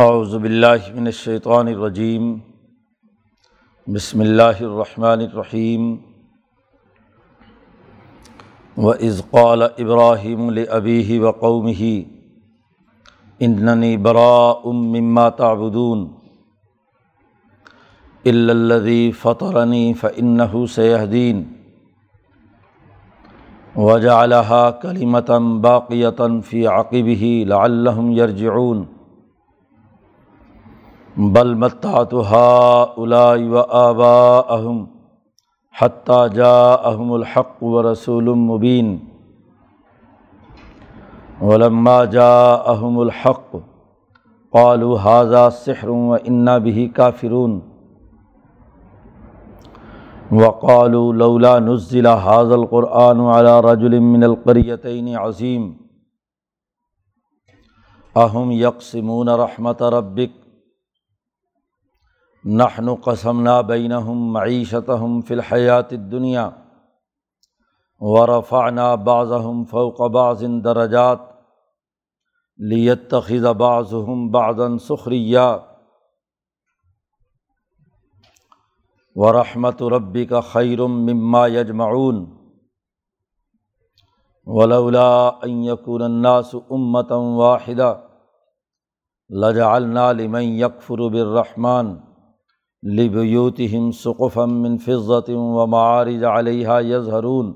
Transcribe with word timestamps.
اعوذ 0.00 0.34
باللہ 0.34 0.84
من 0.94 1.06
الشیطان 1.06 1.68
الرجیم 1.68 2.28
بسم 3.86 4.20
اللہ 4.20 4.60
الرحمن 4.60 5.20
الرحیم 5.20 5.88
و 8.76 8.92
قال 9.30 9.62
ابراہیم 9.62 10.46
البی 10.46 11.18
و 11.18 11.30
قومہ 11.40 11.88
اننی 13.40 13.96
براء 14.06 14.70
مما 14.70 15.28
تعبدون 15.40 16.06
الا 18.24 18.52
الذي 18.52 19.12
فطرني 19.24 19.82
فانه 19.94 20.62
سيهدين 20.68 21.42
وجعلها 23.76 24.70
كلمة 24.70 25.60
باقية 25.60 26.40
في 26.42 26.66
عقبه 26.68 27.44
لعلهم 27.48 28.10
يرجعون 28.12 28.82
بل 31.20 31.56
متعت 31.56 32.14
هؤلاء 32.14 33.42
وآباءهم 33.42 34.86
حتى 35.70 36.28
جاءهم 36.28 37.14
الحق 37.14 37.64
ورسول 37.64 38.36
مبين. 38.36 39.04
ولما 41.42 42.04
جاءهم 42.04 43.02
الحق 43.02 43.50
قالوا 44.52 44.98
هذا 44.98 45.48
سحر 45.48 45.90
وإنا 45.90 46.58
به 46.58 46.90
كافرون. 46.94 47.62
وقالوا 50.32 51.12
لولا 51.12 51.58
نزل 51.58 52.06
هذا 52.06 52.54
القرآن 52.54 53.20
على 53.20 53.60
رجل 53.60 54.00
من 54.00 54.24
القريتين 54.24 55.16
عظيم. 55.16 55.64
أهم 58.16 58.52
يقسمون 58.52 59.28
رحمة 59.28 59.80
ربك 59.80 60.39
نحن 62.46 62.94
قسمنا 62.94 63.60
بينهم 63.60 64.32
معيشتهم 64.32 65.20
في 65.20 65.34
الحياة 65.34 65.88
الدنيا 65.92 66.52
ورفعنا 68.00 68.94
بعضهم 68.94 69.64
فوق 69.64 70.06
بعض 70.06 70.44
درجات 70.44 71.20
لیتخذ 72.58 73.54
بعضهم 73.54 74.30
بعضا 74.30 74.76
سخریا 74.76 75.58
ورحمت 79.14 79.82
ربی 79.82 80.26
کا 80.26 80.40
خیرم 80.40 80.90
مما 80.90 81.46
یجمعون 81.46 82.36
ولولا 84.46 85.44
ان 85.44 85.64
يكون 85.64 86.02
الناس 86.02 86.56
امة 86.72 87.16
واحدة 87.16 88.04
لجعلنا 89.30 90.12
لمن 90.12 90.42
يكفر 90.42 91.08
بالرحمن 91.08 92.09
لبیوتہم 92.82 93.90
سقفا 93.92 94.44
من 94.44 94.78
فضة 94.78 95.34
و 95.34 95.66
معارج 95.66 96.24
علیہ 96.24 96.68
یظہرون 96.84 97.52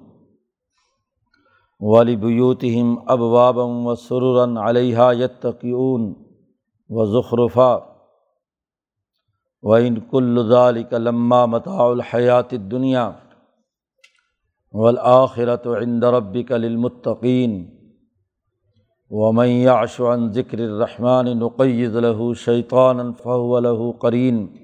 ولبیوتہم 1.80 2.94
ابوابا 3.06 3.62
و 3.62 3.94
سررا 3.94 4.68
علیہ 4.68 4.98
یتقیون 5.18 6.12
و 6.90 7.06
ظخرفا 7.12 7.76
و 9.62 9.74
ان 9.74 10.00
کل 10.10 10.42
ذلك 10.52 10.92
لما 10.92 11.46
متاع 11.46 11.84
الحیات 11.84 12.52
الدنیا 12.52 13.10
والآخرة 14.72 15.76
عند 15.76 16.04
ربك 16.04 16.52
للمتقین 16.52 17.64
ومن 19.10 19.46
يعش 19.46 20.00
عن 20.00 20.28
ذکر 20.32 20.58
الرحمن 20.58 21.38
نقید 21.38 21.96
له 21.96 22.34
شیطانا 22.34 23.12
فهو 23.12 23.58
له 23.58 23.92
قرین 23.92 24.63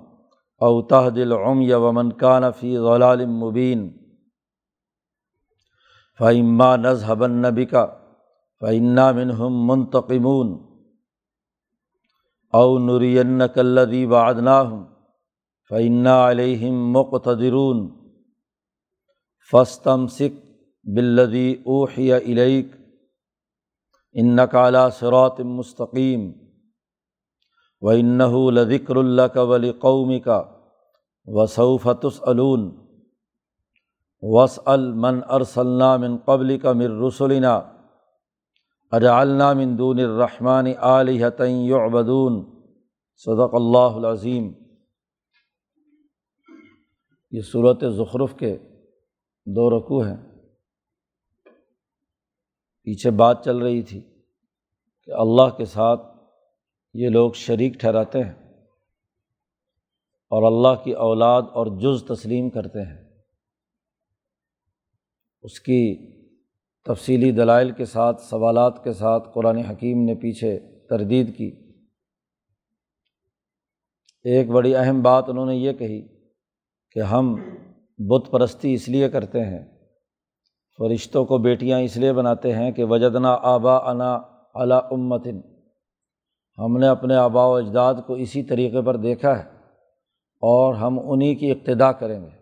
لیسدون 0.61 1.31
عن 1.31 1.61
یا 1.61 1.77
او 1.77 1.77
ومن 1.77 2.11
کان 2.11 2.43
فی 2.59 2.77
غلال 2.77 3.25
مبین 3.25 3.91
فعما 6.19 6.75
نذہب 6.75 7.23
النبی 7.23 7.65
کا 7.65 7.95
فعنا 8.61 9.11
منہم 9.11 9.67
منتقمون. 9.67 10.57
او 12.53 12.79
نرین 12.79 13.41
کلدی 13.55 14.05
وعدناہم 14.05 14.85
فعنا 15.69 16.29
علیہم 16.29 16.91
مقتدرون. 16.91 17.89
فستم 19.51 20.07
سکھ 20.07 20.51
بلدی 20.83 21.55
اوحی 21.65 22.13
علیک 22.13 22.67
ان 24.13 24.35
نقالا 24.35 24.89
سرات 24.89 25.39
مستقیم 25.39 26.31
و 27.81 27.89
انََََََََََََََََََََََََََََََََََََََََََََََََََََََََََََََََََََََ 27.89 30.50
لذكر 31.27 32.27
علون 32.27 32.87
وس 34.21 34.59
المن 34.59 35.23
ارسلنا 35.23 35.97
من 35.97 36.17
قبل 36.17 36.57
کا 36.57 36.73
مر 36.73 37.07
رسولنا 37.07 37.61
اجعلنا 38.91 39.53
من 39.53 39.77
دون 39.77 39.99
الرحمٰن 39.99 40.67
علیہ 40.77 41.25
اور 60.31 60.43
اللہ 60.43 60.83
کی 60.83 60.91
اولاد 60.91 61.41
اور 61.53 61.67
جز 61.67 62.03
تسلیم 62.03 62.49
کرتے 62.49 62.81
ہیں۔ 62.81 63.09
اس 65.41 65.59
کی 65.59 66.11
تفصیلی 66.83 67.31
دلائل 67.31 67.71
کے 67.71 67.85
ساتھ، 67.85 68.21
سوالات 68.21 68.83
کے 68.83 68.93
ساتھ 68.93 69.29
قرآن 69.33 69.57
حکیم 69.57 70.03
نے 70.03 70.15
پیچھے 70.15 70.59
تردید 70.89 71.37
کی۔ 71.37 71.71
ایک 74.23 74.49
بڑی 74.49 74.75
اہم 74.75 75.01
بات 75.01 75.29
انہوں 75.29 75.45
نے 75.45 75.55
یہ 75.55 75.73
کہی 75.73 76.01
کہ 76.91 76.99
ہم 76.99 77.35
بت 77.97 78.31
پرستی 78.31 78.73
اس 78.73 78.89
لیے 78.89 79.09
کرتے 79.09 79.45
ہیں، 79.45 79.65
فرشتوں 80.77 81.25
کو 81.25 81.37
بیٹیاں 81.37 81.79
اس 81.79 81.97
لیے 81.97 82.13
بناتے 82.13 82.53
ہیں 82.53 82.71
کہ 82.71 82.83
وجدنا 82.83 83.37
آبا 83.41 83.91
انا 83.91 84.19
علا 84.55 84.77
امتن۔ 84.77 85.41
ہم 86.57 86.77
نے 86.77 86.87
اپنے 86.87 87.15
آبا 87.15 87.45
و 87.45 87.55
اجداد 87.55 87.93
کو 88.07 88.13
اسی 88.13 88.43
طریقے 88.43 88.81
پر 88.81 88.97
دیکھا 88.97 89.39
ہے۔ 89.39 89.60
اور 90.41 90.73
ہم 90.73 91.11
انہیں 91.11 91.35
کی 91.35 91.51
ابتدا 91.51 91.91
کریں 91.91 92.21
گے۔ 92.21 92.41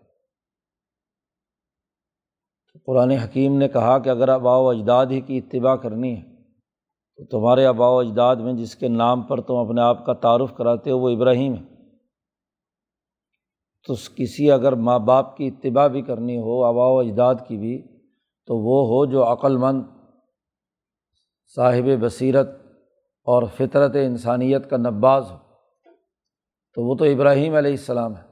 قرآن 2.86 3.10
حکیم 3.10 3.58
نے 3.58 3.68
کہا 3.68 3.98
کہ 3.98 4.08
اگر 4.08 4.28
آبا 4.28 4.56
و 4.56 4.68
اجداد 4.68 5.06
ہی 5.06 5.20
کی 5.20 5.38
اتباع 5.38 5.76
کرنی 5.76 6.16
ہے، 6.16 6.22
تو 7.16 7.24
تمہارے 7.24 7.66
آبا 7.66 7.88
و 7.88 7.98
اجداد 7.98 8.36
میں 8.36 8.52
جس 8.52 8.76
کے 8.76 8.88
نام 8.88 9.22
پر 9.22 9.40
تم 9.40 9.54
اپنے 9.54 9.80
آپ 9.80 10.06
کا 10.06 10.12
تعارف 10.12 10.54
کراتے 10.54 10.90
ہو، 10.90 10.98
وہ 10.98 11.08
ابراہیم 11.08 11.54
ہے۔ 11.54 11.62
تو 13.86 13.94
کسی 14.16 14.50
اگر 14.50 14.72
ماں 14.72 14.98
باپ 14.98 15.36
کی 15.36 15.46
اتباع 15.46 15.86
بھی 15.86 16.02
کرنی 16.02 16.36
ہو 16.36 16.64
آبا 16.64 16.86
و 16.86 16.98
اجداد 16.98 17.34
کی 17.48 17.56
بھی، 17.56 17.82
تو 18.46 18.56
وہ 18.56 18.86
ہو 18.86 19.06
جو 19.06 19.32
عقلمند 19.32 19.82
صاحب 21.54 21.84
بصیرت 22.00 22.48
اور 23.24 23.42
فطرت 23.56 23.94
انسانیت 23.94 24.70
کا 24.70 24.76
نباز 24.76 25.30
ہو۔ 25.30 25.49
تو 26.74 26.82
وہ 26.82 26.94
تو 26.94 27.04
ابراہیم 27.04 27.54
علیہ 27.54 27.70
السلام 27.70 28.16
ہے۔ 28.16 28.30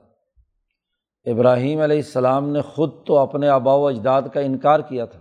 ابراہیم 1.31 1.81
علیہ 1.81 1.96
السلام 1.96 2.49
نے 2.49 2.61
خود 2.61 2.90
تو 3.06 3.19
اپنے 3.19 3.49
آبا 3.49 3.75
و 3.75 3.87
اجداد 3.87 4.23
کا 4.32 4.40
انکار 4.40 4.81
کیا 4.81 5.05
تھا۔ 5.05 5.20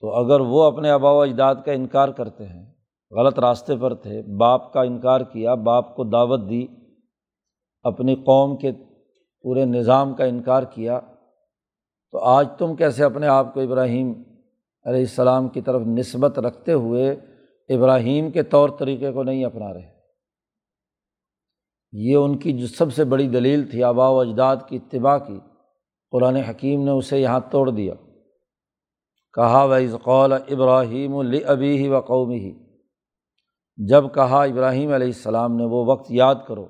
تو 0.00 0.14
اگر 0.14 0.40
وہ 0.40 0.62
اپنے 0.62 0.90
آبا 0.90 1.10
و 1.10 1.20
اجداد 1.20 1.54
کا 1.64 1.72
انکار 1.72 2.08
کرتے 2.08 2.46
ہیں، 2.46 2.66
غلط 3.10 3.38
راستے 3.38 3.76
پر 3.76 3.94
تھے، 3.94 4.22
باپ 4.22 4.72
کا 4.72 4.82
انکار 4.82 5.20
کیا، 5.20 5.54
باپ 5.54 5.96
کو 5.96 6.04
دعوت 6.04 6.40
دی، 6.50 6.66
اپنی 7.82 8.14
قوم 8.14 8.56
کے 8.56 8.72
پورے 9.42 9.64
نظام 9.64 10.14
کا 10.14 10.24
انکار 10.24 10.62
کیا، 10.62 11.00
تو 12.12 12.18
آج 12.18 12.48
تم 12.58 12.76
کیسے 12.76 13.04
اپنے 13.04 13.26
آپ 13.26 13.54
کو 13.54 13.60
ابراہیم 13.60 14.22
علیہ 14.84 15.00
السلام 15.00 15.48
کی 15.48 15.60
طرف 15.60 15.82
نسبت 15.86 16.38
رکھتے 16.38 16.72
ہوئے 16.72 17.10
ابراہیم 17.68 18.30
کے 18.30 18.42
طور 18.42 18.68
طریقے 18.78 19.12
کو 19.12 19.22
نہیں 19.22 19.44
اپنا 19.44 19.74
رہے؟ 19.74 19.97
یہ 21.92 22.16
ان 22.16 22.38
کی 22.38 22.58
جو 22.58 22.66
سب 22.66 22.92
سے 22.92 23.04
بڑی 23.04 23.28
دلیل 23.28 23.70
تھی 23.70 23.82
آبا 23.82 24.08
و 24.08 24.20
اجداد 24.20 24.56
کی 24.68 24.76
اتباع 24.76 25.18
کی، 25.18 25.40
قرآن 26.10 26.36
حکیم 26.36 26.84
نے 26.84 26.90
اسے 26.90 27.20
یہاں 27.20 27.40
توڑ 27.50 27.70
دیا۔ 27.70 27.94
کہا 29.34 29.64
و 29.64 29.96
قول 30.02 30.32
ابراہیم 30.32 31.16
البی 31.16 31.76
ہی 31.78 31.88
و 31.88 32.00
قومی 32.00 32.38
ہی 32.38 32.52
جب 33.76 34.04
کہا، 34.14 34.42
ابراہیم 34.42 34.92
علیہ 34.92 35.06
السلام 35.06 35.56
نے 35.56 35.64
وہ 35.64 35.84
وقت 35.86 36.06
یاد 36.10 36.34
کرو، 36.48 36.66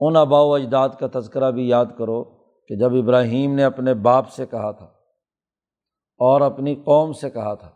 ان 0.00 0.16
آبا 0.16 0.40
و 0.40 0.54
اجداد 0.54 0.88
کا 0.88 1.20
تذکرہ 1.20 1.50
بھی 1.50 1.68
یاد 1.68 1.86
کرو 1.98 2.24
کہ 2.66 2.76
جب 2.76 2.94
ابراہیم 2.94 3.54
نے 3.54 3.64
اپنے 3.64 3.94
باپ 3.94 4.30
سے 4.30 4.46
کہا 4.46 4.70
تھا 4.70 4.86
اور 6.20 6.40
اپنی 6.40 6.74
قوم 6.74 7.12
سے 7.12 7.30
کہا 7.30 7.54
تھا 7.54 7.70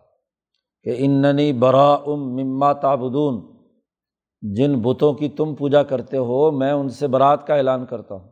کہ 0.82 0.94
اننی 0.98 1.52
برا 1.52 1.94
ام 1.94 2.34
مما 2.34 2.72
تابدون 2.72 3.51
جن 4.42 4.80
بتوں 4.80 5.14
کی 5.14 5.28
تم 5.28 5.54
پوجا 5.54 5.82
کرتے 5.82 6.16
ہو، 6.16 6.50
میں 6.50 6.72
ان 6.72 6.88
سے 6.88 7.06
برات 7.06 7.46
کا 7.46 7.54
اعلان 7.54 7.86
کرتا 7.86 8.14
ہوں۔ 8.14 8.30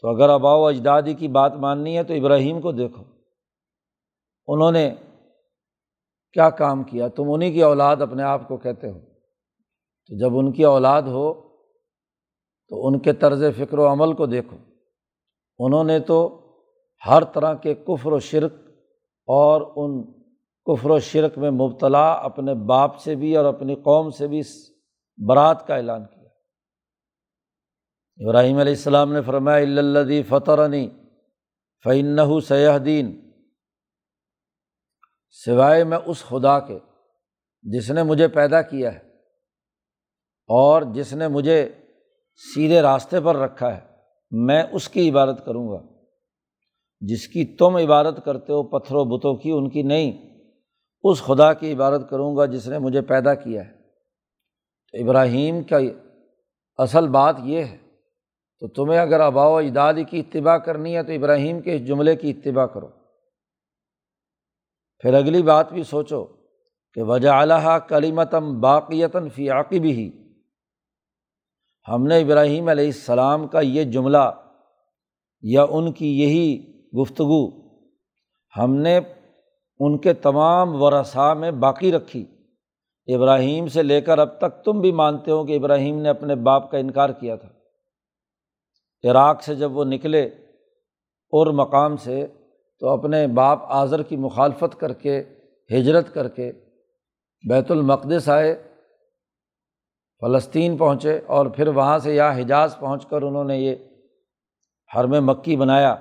تو 0.00 0.08
اگر 0.08 0.28
آبا 0.28 0.54
و 0.54 0.66
اجدادی 0.66 1.14
کی 1.14 1.28
بات 1.28 1.54
ماننی 1.54 1.98
ہے 1.98 2.04
تو 2.04 2.14
ابراہیم 2.14 2.60
کو 2.60 2.72
دیکھو۔ 2.72 3.04
انہوں 4.46 4.72
نے 4.72 4.94
کیا 6.32 6.50
کام 6.50 6.82
کیا؟ 6.82 7.08
تم 7.08 7.24
انہیں 7.26 7.52
کی 7.52 7.62
اولاد 7.62 7.96
اپنے 7.96 8.22
آپ 8.22 8.48
کو 8.48 8.56
کہتے 8.56 8.90
ہو۔ 8.90 8.98
تو 10.06 10.18
جب 10.18 10.38
ان 10.38 10.52
کی 10.52 10.64
اولاد 10.64 11.02
ہو، 11.02 11.34
تو 12.68 12.86
ان 12.86 12.98
کے 12.98 13.12
طرز 13.12 13.44
فکر 13.56 13.78
و 13.78 13.92
عمل 13.92 14.12
کو 14.12 14.26
دیکھو۔ 14.26 14.56
انہوں 15.58 15.84
نے 15.84 16.00
تو 16.00 16.40
ہر 17.06 17.24
طرح 17.24 17.54
کے 17.54 17.74
کفر 17.74 18.12
و 18.12 18.18
شرک 18.18 18.52
اور 19.26 19.72
ان 19.76 20.17
کفر 20.68 20.90
و 20.90 20.98
شرک 20.98 21.38
میں 21.38 21.50
مبتلا 21.50 22.12
اپنے 22.12 22.54
باپ 22.54 22.98
سے 22.98 23.14
بھی 23.14 23.36
اور 23.36 23.44
اپنی 23.44 23.74
قوم 23.74 24.10
سے 24.10 24.26
بھی 24.26 24.40
برات 25.26 25.66
کا 25.66 25.74
اعلان 25.74 26.04
کیا۔ 26.04 26.28
ابراہیم 28.24 28.58
علیہ 28.58 28.72
السلام 28.72 29.12
نے 29.12 29.22
فرمایا 29.22 29.56
اللّی 29.56 30.22
فطرنی 30.22 30.88
فعن 31.84 32.40
سیاح 32.40 32.78
دین 32.84 33.30
سوائے 35.44 35.84
میں 35.84 35.98
اس 36.06 36.24
خدا 36.24 36.60
کے 36.60 36.78
جس 37.62 37.90
نے 37.90 38.02
مجھے 38.02 38.28
پیدا 38.28 38.62
کیا 38.62 38.92
ہے 38.92 38.98
اور 40.46 40.82
جس 40.82 41.12
نے 41.12 41.28
مجھے 41.28 41.72
سیدھے 42.54 42.82
راستے 42.82 43.20
پر 43.20 43.36
رکھا 43.36 43.76
ہے، 43.76 43.80
میں 44.30 44.62
اس 44.72 44.88
کی 44.88 45.10
عبادت 45.10 45.44
کروں 45.44 45.68
گا۔ 45.68 45.82
جس 47.00 47.28
کی 47.28 47.44
تم 47.44 47.76
عبادت 47.76 48.24
کرتے 48.24 48.52
ہو، 48.52 48.62
پتھروں 48.62 49.04
بتوں 49.04 49.34
کی، 49.36 49.50
ان 49.50 49.70
کی 49.70 49.82
نہیں۔ 49.82 50.27
اس 51.02 51.22
خدا 51.22 51.52
کی 51.52 51.72
عبادت 51.72 52.10
کروں 52.10 52.36
گا 52.36 52.46
جس 52.46 52.68
نے 52.68 52.78
مجھے 52.78 53.00
پیدا 53.00 53.34
کیا 53.34 53.64
ہے۔ 53.64 53.78
تو 54.92 55.04
ابراہیم 55.04 55.62
کا 55.62 55.76
اصل 56.76 57.08
بات 57.08 57.36
یہ 57.42 57.64
ہے، 57.64 57.78
تو 58.60 58.68
تمہیں 58.68 59.00
اگر 59.00 59.20
آبا 59.20 59.46
و 59.46 59.56
اجداد 59.56 59.94
کی 60.10 60.20
اتباع 60.20 60.56
کرنی 60.56 60.96
ہے 60.96 61.02
تو 61.02 61.12
ابراہیم 61.12 61.60
کے 61.60 61.74
اس 61.74 61.86
جملے 61.86 62.16
کی 62.16 62.30
اتباع 62.30 62.66
کرو۔ 62.66 62.88
پھر 64.98 65.14
اگلی 65.14 65.42
بات 65.42 65.72
بھی 65.72 65.82
سوچو 65.82 66.24
کہ 66.92 67.02
وجہ 67.02 67.28
اعلیٰ 67.28 67.78
کلیمتم 67.88 68.60
باقیتاً 68.60 69.28
فی 69.28 69.50
عقب 69.50 69.84
ہی 69.84 70.10
ہم 71.88 72.06
نے 72.06 72.20
ابراہیم 72.20 72.68
علیہ 72.68 72.86
السلام 72.86 73.48
کا 73.48 73.60
یہ 73.60 73.84
جملہ 73.84 74.30
یا 75.40 75.62
ان 75.62 75.92
کی 75.92 76.20
یہی 76.20 76.72
گفتگو 77.00 77.68
ہم 78.58 78.74
نے 78.74 79.00
ان 79.78 79.98
کے 79.98 80.12
تمام 80.12 80.82
ورثاء 80.82 81.34
میں 81.34 81.50
باقی 81.50 81.92
رکھی۔ 81.92 82.24
ابراہیم 83.14 83.66
سے 83.66 83.82
لے 83.82 84.00
کر 84.00 84.18
اب 84.18 84.38
تک 84.38 84.64
تم 84.64 84.80
بھی 84.80 84.92
مانتے 84.92 85.30
ہو 85.30 85.44
کہ 85.44 85.56
ابراہیم 85.56 85.98
نے 85.98 86.08
اپنے 86.08 86.34
باپ 86.34 86.70
کا 86.70 86.78
انکار 86.78 87.10
کیا 87.10 87.36
تھا۔ 87.36 87.48
عراق 89.10 89.42
سے 89.42 89.54
جب 89.54 89.76
وہ 89.76 89.84
نکلے 89.84 90.24
اور 91.32 91.46
مقام 91.46 91.96
سے 91.96 92.26
تو 92.80 92.88
اپنے 92.88 93.26
باپ 93.26 93.58
آذر 93.62 94.02
کی 94.02 94.16
مخالفت 94.16 94.80
کر 94.80 94.92
کے، 94.92 95.24
ہجرت 95.70 96.14
کر 96.14 96.28
کے 96.28 96.52
بیت 97.48 97.70
المقدس 97.70 98.28
آئے، 98.28 98.62
فلسطین 100.20 100.76
پہنچے 100.76 101.20
اور 101.26 101.46
پھر 101.46 101.68
وہاں 101.68 101.98
سے 101.98 102.14
یا 102.14 102.32
حجاز 102.32 102.78
پہنچ 102.78 103.06
کر 103.06 103.22
انہوں 103.22 103.44
نے 103.44 103.58
یہ 103.58 103.76
حرم 104.96 105.26
مکی 105.26 105.56
بنایا۔ 105.56 105.96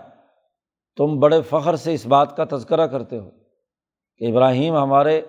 تم 0.98 1.20
بڑے 1.20 1.42
فخر 1.42 1.76
سے 1.76 1.94
اس 1.94 2.08
بات 2.08 2.38
کا 2.38 2.44
تذکرہ 2.52 2.88
کرتے 2.88 3.18
ہو۔ 3.18 3.30
کہ 4.18 4.26
ابراہیم 4.26 4.76
ہمارے 4.76 5.22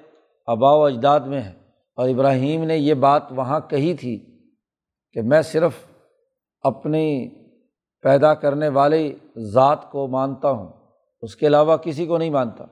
آبا 0.46 0.74
و 0.74 0.84
اجداد 0.84 1.20
میں 1.20 1.40
ہے 1.40 1.52
اور 1.96 2.08
ابراہیم 2.08 2.64
نے 2.64 2.76
یہ 2.76 2.94
بات 2.94 3.22
وہاں 3.30 3.60
کہی 3.60 3.94
تھی 3.94 4.24
کہ 5.12 5.22
میں 5.22 5.42
صرف 5.42 5.72
اپنی 6.60 7.28
پیدا 8.02 8.34
کرنے 8.34 8.68
والی 8.68 9.14
ذات 9.36 9.90
کو 9.90 10.06
مانتا 10.06 10.50
ہوں، 10.50 10.68
اس 11.22 11.36
کے 11.36 11.46
علاوہ 11.46 11.76
کسی 11.76 12.06
کو 12.06 12.18
نہیں 12.18 12.30
مانتا۔ 12.30 12.64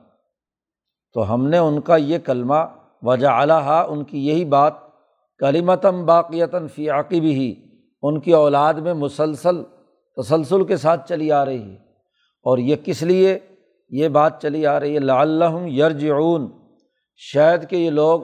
تو 1.13 1.33
ہم 1.33 1.47
نے 1.47 1.57
ان 1.57 1.81
کا 1.81 1.95
یہ 1.95 2.17
کلمہ 2.17 2.55
وجہ 3.01 3.27
اعلیٰ 3.27 3.85
ان 3.89 4.03
کی 4.03 4.27
یہی 4.27 4.45
بات 4.45 4.73
کلیمتم 5.37 6.05
باقیتاً 6.05 6.67
فی 6.67 6.89
عقب 6.89 7.23
ہی 7.23 7.55
ان 8.01 8.19
کی 8.19 8.33
اولاد 8.33 8.73
میں 8.73 8.93
مسلسل 8.93 9.63
تسلسل 10.17 10.65
کے 10.65 10.77
ساتھ 10.77 11.09
چلی 11.09 11.31
آ 11.31 11.45
رہی 11.45 11.71
ہے۔ 11.71 11.75
اور 12.43 12.57
یہ 12.57 12.75
کس 12.85 13.03
لیے؟ 13.03 13.39
یہ 13.89 14.07
بات 14.07 14.41
چلی 14.41 14.65
آ 14.65 14.79
رہی 14.79 14.95
ہے، 14.95 14.99
لعلہم 14.99 15.67
یرجعون۔ 15.67 16.51
شاید 17.15 17.69
کہ 17.69 17.75
یہ 17.75 17.89
لوگ 17.89 18.21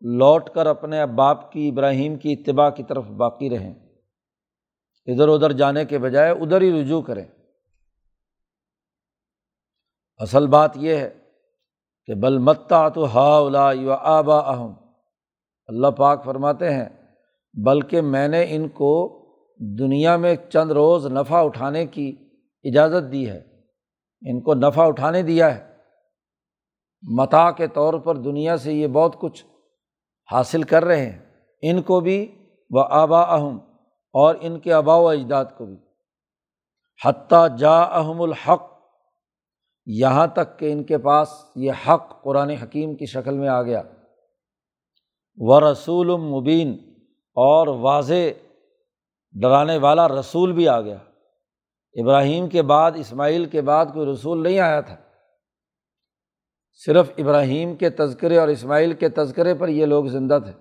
لوٹ 0.00 0.50
کر 0.50 0.66
اپنے 0.66 1.06
باپ 1.06 1.52
کی، 1.52 1.68
ابراہیم 1.68 2.16
کی 2.16 2.32
اتباع 2.32 2.70
کی 2.70 2.82
طرف 2.82 3.04
باقی 3.04 3.50
رہیں۔ 3.50 3.74
ادھر 5.06 5.28
ادھر 5.28 5.52
جانے 5.52 5.84
کے 5.84 5.98
بجائے 5.98 6.30
ادھر 6.30 6.60
ہی 6.60 6.82
رجوع 6.82 7.02
کریں۔ 7.02 7.24
اصل 10.18 10.46
بات 10.46 10.70
یہ 10.76 10.96
ہے 10.96 11.10
کہ 12.06 12.14
بل 12.14 12.38
متا 12.38 12.88
تو 12.88 13.18
ہا 13.18 13.38
الا 13.38 13.72
یو 13.72 13.92
آبا 13.92 14.38
اہم 14.38 14.72
اللہ 15.66 15.86
پاک 15.86 16.24
فرماتے 16.24 16.74
ہیں، 16.74 16.88
بلکہ 17.54 18.00
میں 18.00 18.28
نے 18.28 18.46
ان 18.48 18.68
کو 18.68 19.22
دنیا 19.58 20.16
میں 20.16 20.36
چند 20.52 20.70
روز 20.70 21.06
نفع 21.06 21.36
اٹھانے 21.36 21.86
کی 21.86 22.16
اجازت 22.64 23.12
دی 23.12 23.30
ہے۔ 23.30 23.55
ان 24.30 24.40
کو 24.40 24.54
نفع 24.54 24.86
اٹھانے 24.86 25.22
دیا 25.22 25.54
ہے۔ 25.54 25.76
متا 27.02 27.50
کے 27.50 27.66
طور 27.66 27.94
پر 27.94 28.16
دنیا 28.16 28.56
سے 28.56 28.72
یہ 28.72 28.86
بہت 28.86 29.20
کچھ 29.20 29.44
حاصل 30.32 30.62
کر 30.62 30.84
رہے 30.84 31.10
ہیں۔ 31.10 31.18
ان 31.62 31.82
کو 31.82 32.00
بھی 32.00 32.48
وہ 32.70 32.84
آبا 32.90 33.20
اہم 33.20 33.58
اور 34.12 34.34
ان 34.40 34.60
کے 34.60 34.72
آبا 34.72 34.94
و 34.96 35.08
اجداد 35.08 35.44
کو 35.58 35.66
بھی۔ 35.66 35.76
حتیٰ 37.04 37.56
جا 37.58 37.78
اہم 37.78 38.22
الحق، 38.22 38.62
یہاں 39.86 40.26
تک 40.26 40.58
کہ 40.58 40.72
ان 40.72 40.84
کے 40.84 40.98
پاس 40.98 41.28
یہ 41.56 41.72
حق 41.88 42.22
قرآن 42.22 42.50
حکیم 42.50 42.96
کی 42.96 43.06
شکل 43.06 43.38
میں 43.38 43.48
آ 43.48 43.62
گیا۔ 43.62 43.82
و 45.36 45.72
رسول 45.72 46.10
المبین 46.10 46.78
اور 47.34 47.66
واضح 47.66 48.48
ڈرانے 49.32 49.78
والا 49.78 50.08
رسول 50.08 50.52
بھی 50.52 50.68
آ 50.68 50.80
گیا۔ 50.80 50.96
ابراہیم 51.96 52.48
کے 52.48 52.62
بعد، 52.62 52.92
اسماعیل 52.96 53.46
کے 53.46 53.60
بعد 53.60 53.86
کوئی 53.94 54.12
رسول 54.12 54.42
نہیں 54.42 54.58
آیا 54.58 54.80
تھا۔ 54.80 54.96
صرف 56.72 57.10
ابراہیم 57.18 57.76
کے 57.76 57.90
تذکرے 57.90 58.38
اور 58.38 58.48
اسماعیل 58.48 58.92
کے 58.92 59.08
تذکرے 59.08 59.54
پر 59.54 59.68
یہ 59.68 59.86
لوگ 59.86 60.04
زندہ 60.04 60.38
تھے۔ 60.44 60.52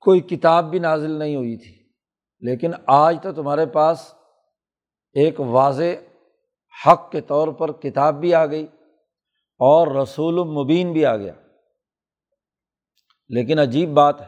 کوئی 0.00 0.20
کتاب 0.20 0.70
بھی 0.70 0.78
نازل 0.78 1.10
نہیں 1.10 1.36
ہوئی 1.36 1.56
تھی۔ 1.56 1.82
لیکن 2.40 2.70
آج 2.86 3.18
تو 3.22 3.32
تمہارے 3.32 3.66
پاس 3.66 4.14
ایک 5.12 5.40
واضح 5.40 5.82
حق 6.86 7.10
کے 7.10 7.20
طور 7.20 7.48
پر 7.48 7.72
کتاب 7.72 8.20
بھی 8.20 8.34
آ 8.34 8.46
گئی 8.46 8.66
اور 9.58 9.86
رسول 9.86 10.40
المبین 10.40 10.92
بھی 10.92 11.06
آ 11.06 11.16
گیا۔ 11.16 11.32
لیکن 13.28 13.58
عجیب 13.58 13.90
بات 13.90 14.20
ہے 14.20 14.26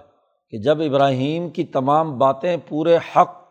کہ 0.50 0.58
جب 0.58 0.82
ابراہیم 0.82 1.50
کی 1.50 1.64
تمام 1.64 2.18
باتیں 2.18 2.56
پورے 2.68 2.96
حق 2.96 3.47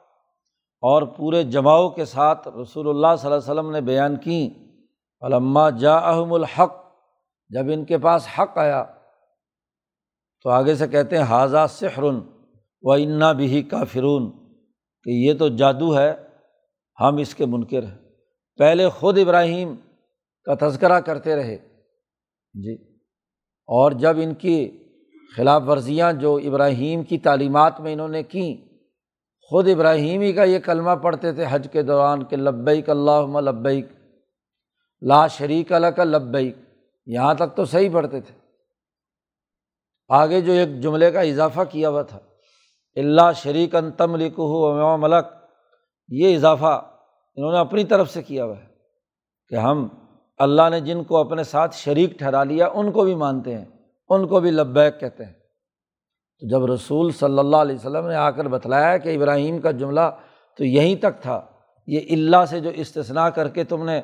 اور 0.81 1.01
پورے 1.01 1.43
جماؤ 1.43 1.89
کے 1.89 2.05
ساتھ 2.05 2.47
رسول 2.47 2.89
اللہ 2.89 3.07
صلی 3.19 3.31
اللہ 3.31 3.51
علیہ 3.51 3.51
وسلم 3.51 3.71
نے 3.71 3.81
بیان 3.81 4.15
کیں 4.15 4.67
علامہ 5.21 5.69
جا 5.79 5.95
احم 5.95 6.33
الحق، 6.33 6.75
جب 7.49 7.65
ان 7.73 7.85
کے 7.85 7.97
پاس 7.97 8.27
حق 8.39 8.57
آیا، 8.57 8.85
تو 10.43 10.49
آگے 10.49 10.75
سے 10.75 10.87
کہتے 10.87 11.15
ہیں 11.17 11.23
حاضہ 11.23 11.65
سحرن 11.69 12.19
و 12.81 12.91
انا 12.91 13.31
بھی 13.31 13.63
کا 13.63 13.83
فرون 13.83 14.31
کہ 15.03 15.09
یہ 15.09 15.33
تو 15.33 15.49
جادو 15.49 15.97
ہے، 15.97 16.13
ہم 16.99 17.17
اس 17.17 17.35
کے 17.35 17.45
منکر 17.45 17.83
ہیں۔ 17.83 17.97
پہلے 18.57 18.89
خود 18.89 19.17
ابراہیم 19.17 19.75
کا 20.45 20.67
تذکرہ 20.67 20.99
کرتے 20.99 21.35
رہے۔ 21.35 21.57
جی۔ 22.53 22.97
اور 23.67 23.91
جب 23.91 24.17
ان 24.21 24.33
کی 24.33 24.83
خلاف 25.35 25.63
ورزیاں 25.67 26.13
جو 26.13 26.35
ابراہیم 26.35 27.03
کی 27.03 27.17
تعلیمات 27.17 27.79
میں 27.79 27.93
انہوں 27.93 28.07
نے 28.07 28.23
کیں 28.23 28.66
خود 29.49 29.67
ابراہیم 29.67 30.21
ہی 30.21 30.33
کا 30.33 30.43
یہ 30.43 30.59
کلمہ 30.59 30.91
پڑھتے 30.91 31.33
تھے 31.33 31.45
حج 31.49 31.67
کے 31.71 31.81
دوران 31.81 32.23
کہ 32.23 32.37
لبیک 32.37 32.89
اللہ 32.89 33.39
لبیک، 33.39 33.85
لا 35.01 35.27
شریک 35.27 35.73
اللہ 35.73 35.87
کا 35.87 36.03
لبیک۔ 36.03 36.55
یہاں 37.05 37.33
تک 37.33 37.55
تو 37.55 37.65
صحیح 37.65 37.89
پڑھتے 37.93 38.21
تھے۔ 38.21 38.35
آگے 40.09 40.41
جو 40.41 40.51
ایک 40.51 40.81
جملے 40.81 41.11
کا 41.11 41.21
اضافہ 41.21 41.61
کیا 41.69 41.89
ہوا 41.89 42.01
تھا 42.01 42.19
اللہ 42.95 43.31
شریک 43.35 43.75
ان 43.75 43.91
تم 43.91 44.15
لکھ 44.15 44.39
ملک، 44.99 45.25
یہ 46.09 46.35
اضافہ 46.35 46.81
انہوں 47.35 47.51
نے 47.51 47.57
اپنی 47.57 47.83
طرف 47.83 48.13
سے 48.13 48.21
کیا 48.21 48.45
ہوا 48.45 48.57
ہے 48.57 48.67
کہ 49.49 49.55
ہم 49.55 49.87
اللہ 50.37 50.69
نے 50.71 50.79
جن 50.79 51.03
کو 51.03 51.17
اپنے 51.17 51.43
ساتھ 51.43 51.75
شریک 51.75 52.11
ٹھہرا 52.11 52.43
لیا، 52.43 52.67
ان 52.67 52.91
کو 52.91 53.03
بھی 53.03 53.15
مانتے 53.15 53.57
ہیں، 53.57 53.65
ان 54.09 54.27
کو 54.27 54.39
بھی 54.39 54.51
لبیک 54.51 54.99
کہتے 54.99 55.25
ہیں۔ 55.25 55.33
تو 56.39 56.47
جب 56.47 56.65
رسول 56.65 57.11
صلی 57.11 57.39
اللہ 57.39 57.57
علیہ 57.57 57.75
وسلم 57.75 58.07
نے 58.07 58.15
آ 58.15 58.31
کر 58.31 58.47
بتلایا 58.47 58.97
کہ 58.97 59.15
ابراہیم 59.15 59.61
کا 59.61 59.71
جملہ 59.71 60.01
تو 60.57 60.65
یہیں 60.65 60.95
تک 60.95 61.21
تھا، 61.21 61.41
یہ 61.87 61.99
اللہ 62.09 62.45
سے 62.45 62.59
جو 62.59 62.69
استثنا 62.69 63.29
کر 63.29 63.47
کے 63.47 63.63
تم 63.63 63.85
نے 63.85 64.01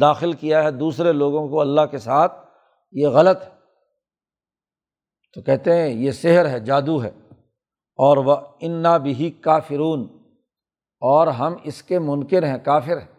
داخل 0.00 0.32
کیا 0.32 0.64
ہے 0.64 0.70
دوسرے 0.70 1.12
لوگوں 1.12 1.48
کو 1.48 1.60
اللہ 1.60 1.80
کے 1.90 1.98
ساتھ، 1.98 2.32
یہ 2.92 3.06
غلط 3.06 3.42
ہے۔ 3.42 3.48
تو 5.34 5.42
کہتے 5.42 5.76
ہیں 5.76 5.88
یہ 5.88 6.10
سحر 6.10 6.48
ہے، 6.48 6.60
جادو 6.60 7.02
ہے۔ 7.02 7.10
اور 7.96 8.16
وہ 8.16 8.36
انا 8.60 8.96
بھی 8.96 9.30
کا 9.30 9.58
فرون 9.58 10.08
اور 11.00 11.26
ہم 11.26 11.54
اس 11.64 11.82
کے 11.82 11.98
منکر 11.98 12.42
ہیں، 12.42 12.58
کافر 12.58 12.98
ہیں۔ 12.98 13.18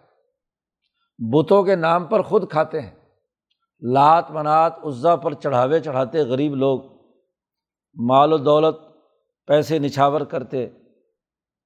بتوں 1.20 1.64
کے 1.64 1.76
نام 1.76 2.06
پر 2.06 2.22
خود 2.22 2.50
کھاتے 2.50 2.82
ہیں۔ 2.82 2.92
لات 3.82 4.32
منات 4.32 4.74
عزا 4.84 5.16
پر 5.16 5.34
چڑھاوے 5.34 5.80
چڑھاتے 5.80 6.20
غریب 6.20 6.56
لوگ۔ 6.56 6.99
مال 8.00 8.34
و 8.34 8.38
دولت 8.38 8.76
پیسے 9.48 9.80
نچھاور 9.80 10.22
کرتے، 10.22 10.68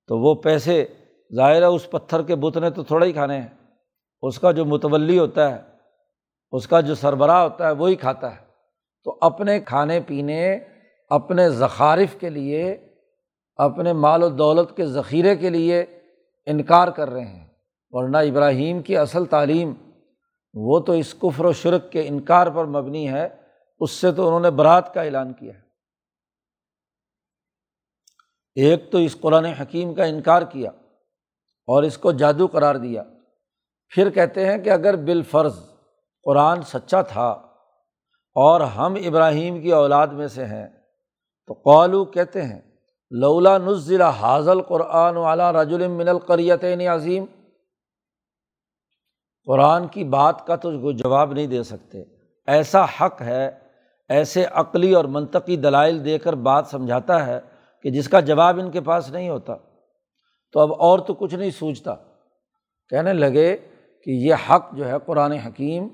تو 0.07 0.19
وہ 0.19 0.35
پیسے 0.35 0.85
ظاہر 1.35 1.61
ہے 1.61 1.65
اس 1.65 1.91
پتھر 1.91 2.21
کے 2.21 2.35
بت 2.35 2.57
نے 2.57 2.69
تو 2.69 2.83
تھوڑا 2.83 3.05
ہی 3.05 3.11
کھانے 3.11 3.41
ہیں۔ 3.41 3.47
اس 4.21 4.39
کا 4.39 4.51
جو 4.51 4.65
متولی 4.65 5.19
ہوتا 5.19 5.55
ہے، 5.55 5.61
اس 6.51 6.67
کا 6.67 6.81
جو 6.81 6.95
سربراہ 6.95 7.43
ہوتا 7.43 7.67
ہے، 7.67 7.71
وہی 7.71 7.95
کھاتا 7.95 8.35
ہے۔ 8.35 8.45
تو 9.03 9.17
اپنے 9.21 9.59
کھانے 9.59 9.99
پینے، 10.07 10.59
اپنے 11.09 11.49
ذخارف 11.49 12.19
کے 12.19 12.29
لیے، 12.29 12.77
اپنے 13.55 13.93
مال 13.93 14.23
و 14.23 14.29
دولت 14.29 14.77
کے 14.77 14.85
ذخیرے 14.85 15.35
کے 15.35 15.49
لیے 15.49 15.85
انکار 16.45 16.87
کر 16.87 17.09
رہے 17.09 17.25
ہیں۔ 17.25 17.47
ورنہ 17.89 18.17
ابراہیم 18.17 18.81
کی 18.81 18.97
اصل 18.97 19.25
تعلیم، 19.25 19.73
وہ 20.53 20.79
تو 20.79 20.91
اس 20.91 21.13
کفر 21.13 21.45
و 21.45 21.53
شرک 21.53 21.91
کے 21.91 22.07
انکار 22.07 22.47
پر 22.47 22.65
مبنی 22.65 23.09
ہے۔ 23.09 23.29
اس 23.79 23.91
سے 23.91 24.11
تو 24.11 24.27
انہوں 24.27 24.39
نے 24.39 24.49
برات 24.49 24.93
کا 24.93 25.01
اعلان 25.01 25.33
کیا 25.33 25.53
ہے۔ 25.53 25.62
ایک 28.55 28.91
تو 28.91 28.97
اس 28.97 29.17
قرآن 29.21 29.45
حکیم 29.45 29.93
کا 29.93 30.03
انکار 30.03 30.41
کیا 30.41 30.69
اور 31.67 31.83
اس 31.83 31.97
کو 31.97 32.11
جادو 32.11 32.47
قرار 32.47 32.75
دیا۔ 32.75 33.03
پھر 33.89 34.09
کہتے 34.09 34.45
ہیں 34.45 34.57
کہ 34.57 34.69
اگر 34.69 34.95
بالفرض 34.95 35.59
قرآن 36.23 36.61
سچا 36.61 37.01
تھا 37.01 37.29
اور 38.35 38.61
ہم 38.61 38.95
ابراہیم 39.05 39.61
کی 39.61 39.71
اولاد 39.71 40.07
میں 40.07 40.27
سے 40.27 40.45
ہیں 40.45 40.67
تو 41.47 41.53
قالو 41.53 42.05
کہتے 42.05 42.41
ہیں، 42.41 42.61
لولا 43.11 43.57
نزل 43.57 44.01
حاضل 44.01 44.61
قرآن 44.61 45.17
والا 45.17 45.51
رج 45.51 45.73
المن 45.73 46.07
القریت 46.07 46.63
عظیم۔ 46.93 47.25
قرآن 49.45 49.87
کی 49.87 50.03
بات 50.03 50.47
کا 50.47 50.55
تو 50.55 50.91
جواب 50.91 51.33
نہیں 51.33 51.47
دے 51.47 51.63
سکتے۔ 51.63 52.03
ایسا 52.47 52.85
حق 52.85 53.21
ہے، 53.21 53.51
ایسے 54.09 54.45
عقلی 54.45 54.93
اور 54.93 55.05
منطقی 55.05 55.57
دلائل 55.57 56.05
دے 56.05 56.17
کر 56.17 56.33
بات 56.33 56.67
سمجھاتا 56.67 57.25
ہے 57.25 57.39
کہ 57.83 57.89
جس 57.89 58.09
کا 58.09 58.19
جواب 58.19 58.59
ان 58.59 58.71
کے 58.71 58.81
پاس 58.81 59.09
نہیں 59.09 59.29
ہوتا، 59.29 59.55
تو 60.51 60.59
اب 60.59 60.73
اور 60.73 60.99
تو 60.99 61.13
کچھ 61.13 61.35
نہیں 61.35 61.49
سوچتا۔ 61.49 61.95
کہنے 62.89 63.13
لگے 63.13 63.57
کہ 64.03 64.11
یہ 64.11 64.33
حق 64.49 64.73
جو 64.73 64.87
ہے 64.87 64.93
قرآن 65.05 65.31
حکیم، 65.31 65.87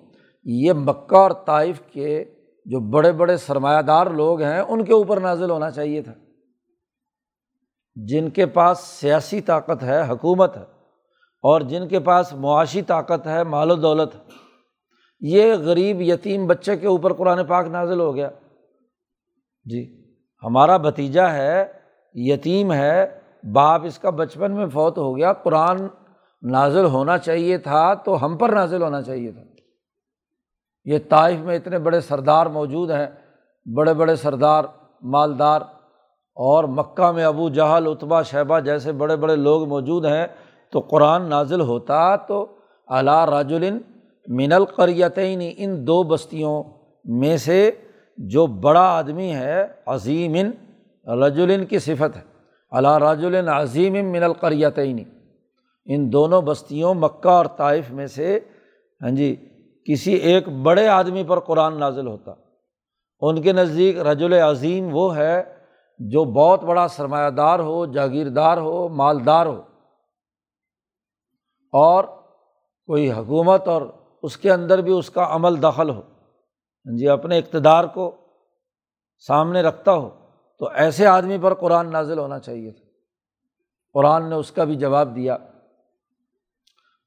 یہ 0.44 0.74
مکہ 0.74 1.16
اور 1.16 1.32
طائف 1.32 1.82
کے 1.92 2.24
جو 2.66 2.80
بڑے 2.80 3.12
بڑے 3.12 3.38
سرمایہ 3.38 3.82
دار 3.82 4.08
لوگ 4.08 4.42
ہیں، 4.42 4.60
ان 4.60 4.86
کے 4.86 4.94
اوپر 4.94 5.20
نازل 5.20 5.50
ہونا 5.50 5.72
چاہیے 5.72 6.02
تھا۔ 6.02 6.14
جن 7.96 8.30
کے 8.30 8.46
پاس 8.46 8.80
سیاسی 8.80 9.42
طاقت 9.42 9.84
ہے، 9.84 10.02
حکومت 10.10 10.58
ہے، 10.58 10.64
اور 11.44 11.62
جن 11.62 11.88
کے 11.88 12.00
پاس 12.00 12.34
معاشی 12.34 12.82
طاقت 12.82 13.28
ہے، 13.28 13.44
مال 13.44 13.72
و 13.72 13.76
دولت 13.76 14.16
ہے۔ 14.16 14.20
یہ 15.22 15.54
غریب 15.54 16.02
یتیم 16.02 16.48
بچے 16.48 16.78
کے 16.78 16.88
اوپر 16.88 17.14
قرآن 17.14 17.46
پاک 17.46 17.68
نازل 17.68 18.00
ہو 18.00 18.16
گیا۔ 18.16 18.30
جی 19.64 20.12
ہمارا 20.44 20.78
بھتیجا 20.78 21.34
ہے 21.34 21.79
یتیم 22.16 22.72
ہے، 22.74 23.06
باپ 23.54 23.82
اس 23.86 24.00
کا 24.00 24.10
بچپن 24.10 24.56
میں 24.56 24.66
فوت 24.74 24.98
ہو 24.98 25.16
گیا، 25.18 25.34
قرآن 25.34 25.78
نازل 26.44 26.86
ہونا 26.86 27.18
چاہیے 27.18 27.58
تھا 27.58 27.94
تو 27.94 28.26
ہم 28.26 28.38
پر 28.38 28.50
نازل 28.50 28.82
ہونا 28.82 29.02
چاہیے 29.02 29.32
تھا۔ 29.32 29.42
یہ 30.86 31.00
طائف 31.10 31.40
میں 31.40 31.56
اتنے 31.56 31.80
بڑے 31.80 32.00
سردار 32.02 32.46
موجود 32.46 32.92
ہیں، 32.92 33.08
بڑے 33.66 33.94
بڑے 33.94 34.16
سردار، 34.16 34.64
مالدار، 35.04 35.62
اور 36.38 36.64
مکہ 36.64 37.12
میں 37.12 37.24
ابو 37.26 37.50
جہل 37.50 37.88
اتبا 37.88 38.22
شہبہ 38.22 38.60
جیسے 38.60 38.92
بڑے 38.92 39.16
بڑے 39.16 39.36
لوگ 39.36 39.68
موجود 39.70 40.06
ہیں، 40.06 40.26
تو 40.74 40.80
قرآن 40.80 41.30
نازل 41.30 41.62
ہوتا 41.62 42.16
تو 42.16 42.46
اعلیٰ 42.88 43.26
راجلن 43.30 43.78
من 44.28 44.54
القریتین، 44.54 45.42
ان 45.58 45.88
دو 45.88 46.02
بستیوں 46.04 46.64
میں 47.06 47.38
سے 47.38 47.60
جو 48.18 48.46
بڑا 48.64 48.88
آدمی 48.98 49.32
ہے 49.32 49.66
عظیم 49.86 50.36
رجولن 51.14 51.66
کی 51.66 51.80
صفت 51.80 52.18
ہے۔ 52.18 52.22
اللہ 52.72 52.98
راج 52.98 53.26
عظیم 53.48 54.12
من 54.12 54.24
القریتعین 54.24 55.04
ان 55.86 56.14
دونوں 56.14 56.42
بستیوں 56.42 56.94
مکہ 56.94 57.30
اور 57.30 57.46
طائف 57.46 57.92
میں 57.92 58.08
سے 58.08 58.40
ہاں 59.02 59.10
جی 59.10 59.36
کسی 59.86 60.14
ایک 60.14 60.50
بڑے 60.50 60.88
آدمی 60.88 61.24
پر 61.24 61.40
قرآن 61.40 61.80
نازل 61.80 62.08
ہوتا۔ 62.08 62.34
ان 63.22 63.42
کے 63.42 63.54
نزدیک 63.54 64.00
رج 64.00 64.24
عظیم 64.24 64.90
وہ 64.92 65.16
ہے 65.16 65.44
جو 66.00 66.24
بہت 66.24 66.64
بڑا 66.64 66.88
سرمایہ 66.88 67.30
دار 67.30 67.60
ہو، 67.60 67.86
جاگیردار 67.86 68.58
ہو، 68.58 68.90
مالدار 68.90 69.46
ہو۔ 69.46 69.62
اور 71.74 72.04
کوئی 72.86 73.12
حکومت 73.12 73.68
اور 73.68 73.82
اس 74.24 74.38
کے 74.38 74.52
اندر 74.52 74.82
بھی 74.82 74.92
اس 74.92 75.10
کا 75.10 75.28
عمل 75.30 75.64
دخل 75.64 75.90
ہو۔ 75.90 76.00
ہاں 76.00 76.98
جی 76.98 77.08
اپنے 77.08 77.38
اقتدار 77.38 77.84
کو 77.84 78.16
سامنے 79.28 79.62
رکھتا 79.62 79.94
ہو۔ 79.94 80.19
تو 80.60 80.70
ایسے 80.70 81.08
آدمی 81.08 81.38
پر 81.42 81.54
قرآن 81.54 81.92
نازل 81.92 82.20
ہونا 82.20 82.40
چاہیے 82.40 82.72
تھا۔ 82.72 82.86
قرآن 83.94 84.30
نے 84.30 84.36
اس 84.36 84.52
کا 84.52 84.64
بھی 84.64 84.76
جواب 84.76 85.16
دیا۔ 85.16 85.38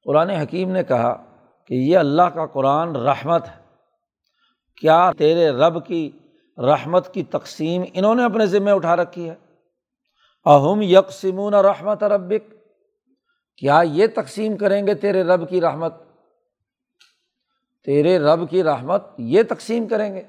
قرآن 0.03 0.29
حکیم 0.29 0.71
نے 0.71 0.83
کہا 0.83 1.23
کہ 1.67 1.73
یہ 1.73 1.97
اللہ 1.97 2.21
کا 2.21 2.45
قرآن 2.45 2.95
رحمت 2.95 3.47
ہے۔ 3.47 3.61
کیا 4.81 5.11
تیرے 5.17 5.49
رب 5.49 5.85
کی 5.85 6.11
رحمت 6.57 7.13
کی 7.13 7.23
تقسیم 7.23 7.83
انہوں 7.93 8.15
نے 8.15 8.23
اپنے 8.25 8.45
ذمے 8.45 8.71
اٹھا 8.71 8.95
رکھی 8.95 9.29
ہے؟ 9.29 9.35
اہم 10.45 10.81
یکسمون 10.81 11.53
رحمت 11.53 12.03
ربک۔ 12.03 12.53
کیا 13.57 13.81
یہ 13.83 14.07
تقسیم 14.15 14.57
کریں 14.57 14.87
گے 14.87 14.95
تیرے 14.95 15.23
رب 15.23 15.49
کی 15.49 15.61
رحمت؟ 15.61 15.93
تیرے 17.85 18.19
رب 18.19 18.49
کی 18.49 18.63
رحمت 18.63 19.03
یہ 19.17 19.43
تقسیم 19.49 19.87
کریں 19.87 20.15
گے۔ 20.15 20.23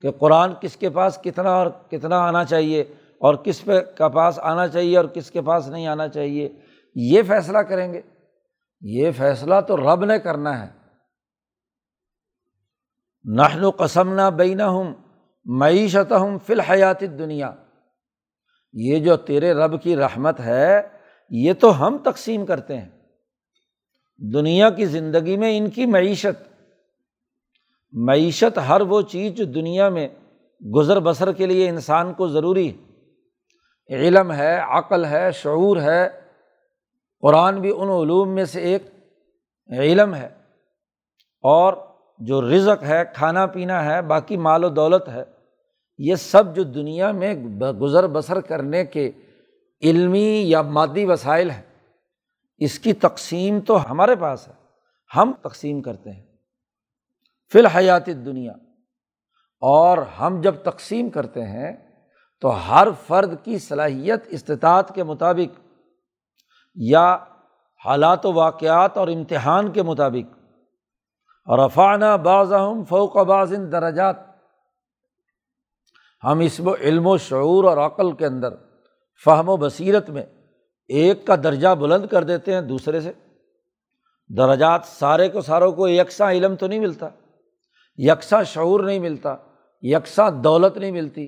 کہ 0.00 0.10
قرآن 0.10 0.52
کس 0.60 0.76
کے 0.76 0.90
پاس 0.90 1.18
کتنا 1.24 1.50
اور 1.50 1.66
کتنا 1.90 2.18
آنا 2.18 2.44
چاہیے 2.44 2.80
اور 3.18 3.34
کس 3.34 3.64
پہ 3.64 3.80
کا 3.80 4.08
پاس 4.08 4.38
آنا 4.38 4.68
چاہیے 4.68 4.96
اور 4.96 5.04
کس 5.04 5.30
کے 5.30 5.42
پاس 5.42 5.68
نہیں 5.68 5.86
آنا 5.86 6.08
چاہیے، 6.08 6.48
یہ 6.94 7.22
فیصلہ 7.22 7.58
کریں 7.58 7.92
گے۔ 7.92 8.00
یہ 8.80 9.10
فیصلہ 9.16 9.54
تو 9.68 9.76
رب 9.76 10.04
نے 10.04 10.18
کرنا 10.18 10.66
ہے۔ 10.66 10.72
نہن 13.24 13.64
و 13.64 13.70
قسم 13.70 14.14
نہ 14.14 14.30
بین 14.30 14.60
ہوں 14.60 14.94
معیشت 15.44 16.12
ہوں 16.12 16.38
فی 16.46 16.52
الحیات 16.52 17.00
دنیا 17.00 17.50
یہ 18.72 18.98
جو 18.98 19.16
تیرے 19.16 19.52
رب 19.52 19.82
کی 19.82 19.96
رحمت 19.96 20.40
ہے، 20.40 20.80
یہ 21.30 21.52
تو 21.52 21.86
ہم 21.86 21.98
تقسیم 22.04 22.46
کرتے 22.46 22.78
ہیں۔ 22.78 22.88
دنیا 24.32 24.70
کی 24.70 24.86
زندگی 24.86 25.36
میں 25.36 25.58
ان 25.58 25.70
کی 25.70 25.86
معیشت 25.86 26.53
معیشت 27.94 28.58
ہر 28.68 28.80
وہ 28.80 29.02
چیز 29.02 29.32
جو 29.32 29.44
دنیا 29.44 29.88
میں 29.88 30.08
گزر 30.76 31.00
بسر 31.00 31.32
کے 31.32 31.46
لیے 31.46 31.68
انسان 31.68 32.14
کو 32.14 32.28
ضروری 32.28 32.72
ہے۔ 32.72 32.94
علم 33.94 34.32
ہے، 34.32 34.58
عقل 34.58 35.04
ہے، 35.04 35.32
شعور 35.32 35.76
ہے۔ 35.76 36.08
قرآن 37.20 37.60
بھی 37.60 37.72
ان 37.76 37.88
علوم 37.88 38.28
میں 38.28 38.44
سے 38.44 38.60
ایک 38.60 38.82
علم 39.78 40.14
ہے۔ 40.14 40.28
اور 41.42 41.74
جو 42.18 42.42
رزق 42.42 42.82
ہے، 42.82 43.02
کھانا 43.14 43.46
پینا 43.46 43.84
ہے، 43.84 44.02
باقی 44.02 44.36
مال 44.36 44.64
و 44.64 44.68
دولت 44.68 45.08
ہے، 45.08 45.24
یہ 45.98 46.14
سب 46.14 46.56
جو 46.56 46.62
دنیا 46.62 47.12
میں 47.12 47.34
گزر 47.72 48.06
بسر 48.06 48.40
کرنے 48.40 48.84
کے 48.84 49.10
علمی 49.82 50.42
یا 50.46 50.62
مادی 50.62 51.04
وسائل 51.04 51.50
ہیں، 51.50 51.62
اس 52.58 52.78
کی 52.78 52.92
تقسیم 52.92 53.60
تو 53.60 53.90
ہمارے 53.90 54.16
پاس 54.16 54.48
ہے۔ 54.48 54.52
ہم 55.16 55.32
تقسیم 55.42 55.82
کرتے 55.82 56.10
ہیں۔ 56.10 56.33
فی 57.54 57.60
الحیات 57.60 58.06
دنیا 58.06 58.52
اور 59.60 59.98
ہم 59.98 60.40
جب 60.40 60.54
تقسیم 60.62 61.10
کرتے 61.10 61.42
ہیں 61.42 61.72
تو 62.40 62.48
ہر 62.48 62.88
فرد 63.06 63.44
کی 63.44 63.58
صلاحیت 63.58 64.24
استطاعت 64.26 64.94
کے 64.94 65.02
مطابق 65.02 65.60
یا 66.74 67.16
حالات 67.84 68.26
و 68.26 68.32
واقعات 68.32 68.96
اور 68.96 69.08
امتحان 69.08 69.72
کے 69.72 69.82
مطابق۔ 69.82 70.38
رفانہ 71.50 72.16
بعض 72.22 72.52
ہم 72.52 72.84
فوق 72.84 73.16
بعض 73.16 73.52
درجات۔ 73.72 74.16
ہم 76.24 76.38
اس 76.38 76.60
و 76.60 76.74
علم 76.74 77.06
و 77.06 77.16
شعور 77.16 77.64
اور 77.64 77.76
عقل 77.76 78.12
کے 78.12 78.26
اندر، 78.26 78.54
فہم 79.24 79.48
و 79.48 79.56
بصیرت 79.56 80.10
میں 80.10 80.26
ایک 80.88 81.26
کا 81.26 81.36
درجہ 81.36 81.68
بلند 81.68 82.06
کر 82.06 82.24
دیتے 82.24 82.54
ہیں 82.54 82.60
دوسرے 82.60 83.00
سے۔ 83.00 83.12
درجات 84.28 84.80
سارے 84.84 85.28
کو 85.28 85.40
ساروں 85.40 85.72
کو 85.72 85.88
یکساں 85.88 86.32
علم 86.32 86.56
تو 86.56 86.66
نہیں 86.66 86.80
ملتا۔ 86.80 87.08
یکساں 87.96 88.42
شعور 88.42 88.80
نہیں 88.80 88.98
ملتا، 88.98 89.36
یکساں 89.82 90.30
دولت 90.30 90.78
نہیں 90.78 90.92
ملتی۔ 90.92 91.26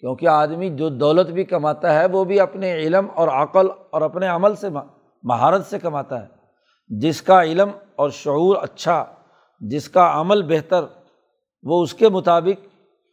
کیونکہ 0.00 0.28
آدمی 0.28 0.70
جو 0.70 0.88
دولت 0.88 1.26
بھی 1.26 1.44
کماتا 1.44 1.94
ہے، 1.94 2.06
وہ 2.06 2.24
بھی 2.24 2.40
اپنے 2.40 2.74
علم 2.74 3.06
اور 3.14 3.28
عقل 3.28 3.66
اور 3.90 4.02
اپنے 4.02 4.26
عمل 4.26 4.54
سے 4.54 4.68
مہارت 5.22 5.66
سے 5.66 5.78
کماتا 5.78 6.22
ہے۔ 6.22 6.26
جس 6.88 7.22
کا 7.22 7.42
علم 7.42 7.68
اور 7.96 8.10
شعور 8.10 8.56
اچھا 8.62 9.04
جس 9.60 9.88
کا 9.88 10.20
عمل 10.20 10.42
بہتر، 10.42 10.84
وہ 11.62 11.82
اس 11.82 11.94
کے 11.94 12.08
مطابق 12.08 12.66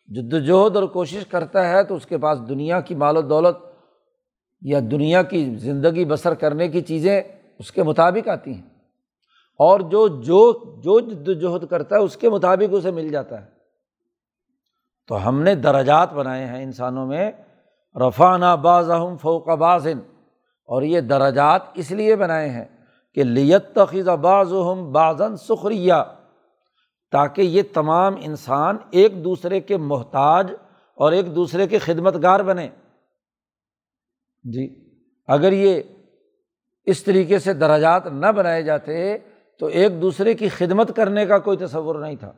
جد 0.08 0.34
وجہد 0.34 0.76
اور 0.76 0.84
کوشش 0.84 1.26
کرتا 1.26 1.70
ہے، 1.70 1.84
تو 1.84 1.96
اس 1.96 2.06
کے 2.06 2.18
پاس 2.18 2.40
دنیا 2.50 2.82
کی 2.82 2.96
مال 2.96 3.18
و 3.18 3.22
دولت 3.22 3.58
یا 4.62 4.80
دنیا 4.92 5.24
کی 5.24 5.56
زندگی 5.56 6.06
بسر 6.06 6.34
کرنے 6.34 6.68
کی 6.68 6.82
چیزیں 6.82 7.22
اس 7.60 7.72
کے 7.72 7.84
مطابق 7.84 8.28
آتی 8.28 8.54
ہیں۔ 8.54 8.73
اور 9.58 9.80
جو 9.80 10.08
جو 10.08 10.64
جو 10.78 11.00
جد 11.00 11.28
وجہد 11.28 11.66
کرتا 11.70 11.96
ہے 11.96 12.02
اس 12.02 12.18
کے 12.18 12.30
مطابق 12.30 12.70
اسے 12.72 12.92
مل 12.92 13.10
جاتا 13.10 13.42
ہے۔ 13.42 13.48
تو 15.08 15.28
ہم 15.28 15.42
نے 15.42 15.56
درجات 15.56 16.14
بنائے 16.14 16.46
ہیں 16.46 16.64
انسانوں 16.64 17.08
میں۔ 17.08 17.32
رفانہ 18.08 18.56
باز 18.62 18.92
اہم 18.92 19.18
فوق 19.18 19.48
بازن 19.48 20.00
اور 20.66 20.82
یہ 20.82 21.02
درجات 21.02 21.62
اس 21.74 21.92
لیے 21.92 22.16
بنائے 22.16 22.50
ہیں 22.50 22.66
کہ 23.16 23.24
لیت 23.24 23.76
تخیذ 23.76 24.10
باز 24.10 24.54
ہم 24.54 24.92
بازن 24.92 25.38
سخریہ 25.38 25.94
تاکہ 27.12 27.42
یہ 27.42 27.62
تمام 27.74 28.16
انسان 28.22 28.78
ایک 28.92 29.24
دوسرے 29.24 29.60
کے 29.60 29.78
محتاج 29.78 30.52
اور 30.96 31.12
ایک 31.12 31.36
دوسرے 31.36 31.68
کے 31.68 31.80
خدمت 31.80 32.16
گار 32.22 32.40
بنے۔ 32.40 32.70
جی 34.44 34.90
اگر 35.28 35.52
یہ 35.52 35.82
اس 36.86 37.04
طریقے 37.04 37.40
سے 37.40 37.54
درجات 37.54 38.08
نہ 38.08 38.28
بنائے 38.28 38.64
جاتے 38.64 39.18
تو 39.64 39.68
ایک 39.68 40.02
دوسرے 40.02 40.34
کی 40.34 40.50
خدمت 40.50 40.96
کرنے 40.96 41.26
کا 41.26 41.40
کوئی 41.40 41.58
تصور 41.58 41.96
نہیں 41.96 42.16
تھا۔ 42.16 42.32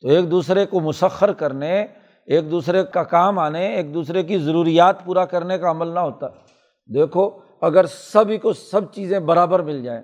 تو 0.00 0.08
ایک 0.08 0.30
دوسرے 0.30 0.66
کو 0.66 0.80
مسخر 0.80 1.32
کرنے، 1.32 1.86
ایک 2.26 2.50
دوسرے 2.50 2.84
کا 2.84 3.02
کام 3.02 3.38
آنے، 3.38 3.76
ایک 3.76 3.94
دوسرے 3.94 4.22
کی 4.22 4.38
ضروریات 4.38 5.04
پورا 5.04 5.24
کرنے 5.24 5.58
کا 5.58 5.70
عمل 5.70 5.88
نہ 5.88 6.00
ہوتا۔ 6.00 6.26
دیکھو، 6.94 7.30
اگر 7.60 7.86
سبھی 7.86 8.36
کو 8.36 8.52
سب 8.52 8.92
چیزیں 8.92 9.18
برابر 9.18 9.60
مل 9.60 9.82
جائیں، 9.82 10.02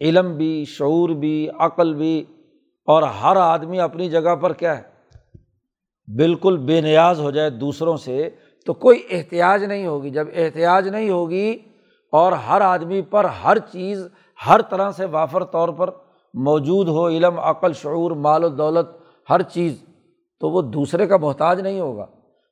علم 0.00 0.36
بھی، 0.36 0.64
شعور 0.68 1.08
بھی، 1.08 1.48
عقل 1.58 1.94
بھی، 1.94 2.24
اور 2.84 3.02
ہر 3.02 3.36
آدمی 3.36 3.80
اپنی 3.80 4.10
جگہ 4.10 4.34
پر 4.34 4.52
کیا 4.52 4.78
ہے؟ 4.78 4.82
بالکل 6.16 6.56
بے 6.56 6.80
نیاز 6.80 7.20
ہو 7.20 7.30
جائے 7.30 7.50
دوسروں 7.50 7.96
سے، 7.96 8.30
تو 8.66 8.74
کوئی 8.74 9.02
احتیاط 9.10 9.60
نہیں 9.60 9.86
ہوگی۔ 9.86 10.10
جب 10.10 10.26
احتیاط 10.34 10.86
نہیں 10.86 11.10
ہوگی 11.10 11.58
اور 12.12 12.32
ہر 12.32 12.60
آدمی 12.60 13.02
پر 13.02 13.24
ہر 13.24 13.58
چیز 13.58 14.06
ہر 14.48 14.62
طرح 14.62 14.90
سے 14.90 15.04
وافر 15.04 15.44
طور 15.44 15.68
پر 15.68 15.90
موجود 16.34 16.88
ہو، 16.88 17.08
علم، 17.08 17.40
عقل، 17.40 17.72
شعور، 17.72 18.10
مال 18.10 18.44
و 18.44 18.48
دولت، 18.48 18.86
ہر 19.30 19.42
چیز، 19.42 19.84
تو 20.40 20.50
وہ 20.50 20.62
دوسرے 20.62 21.06
کا 21.06 21.16
محتاج 21.16 21.60
نہیں 21.60 21.80
ہوگا۔ 21.80 22.06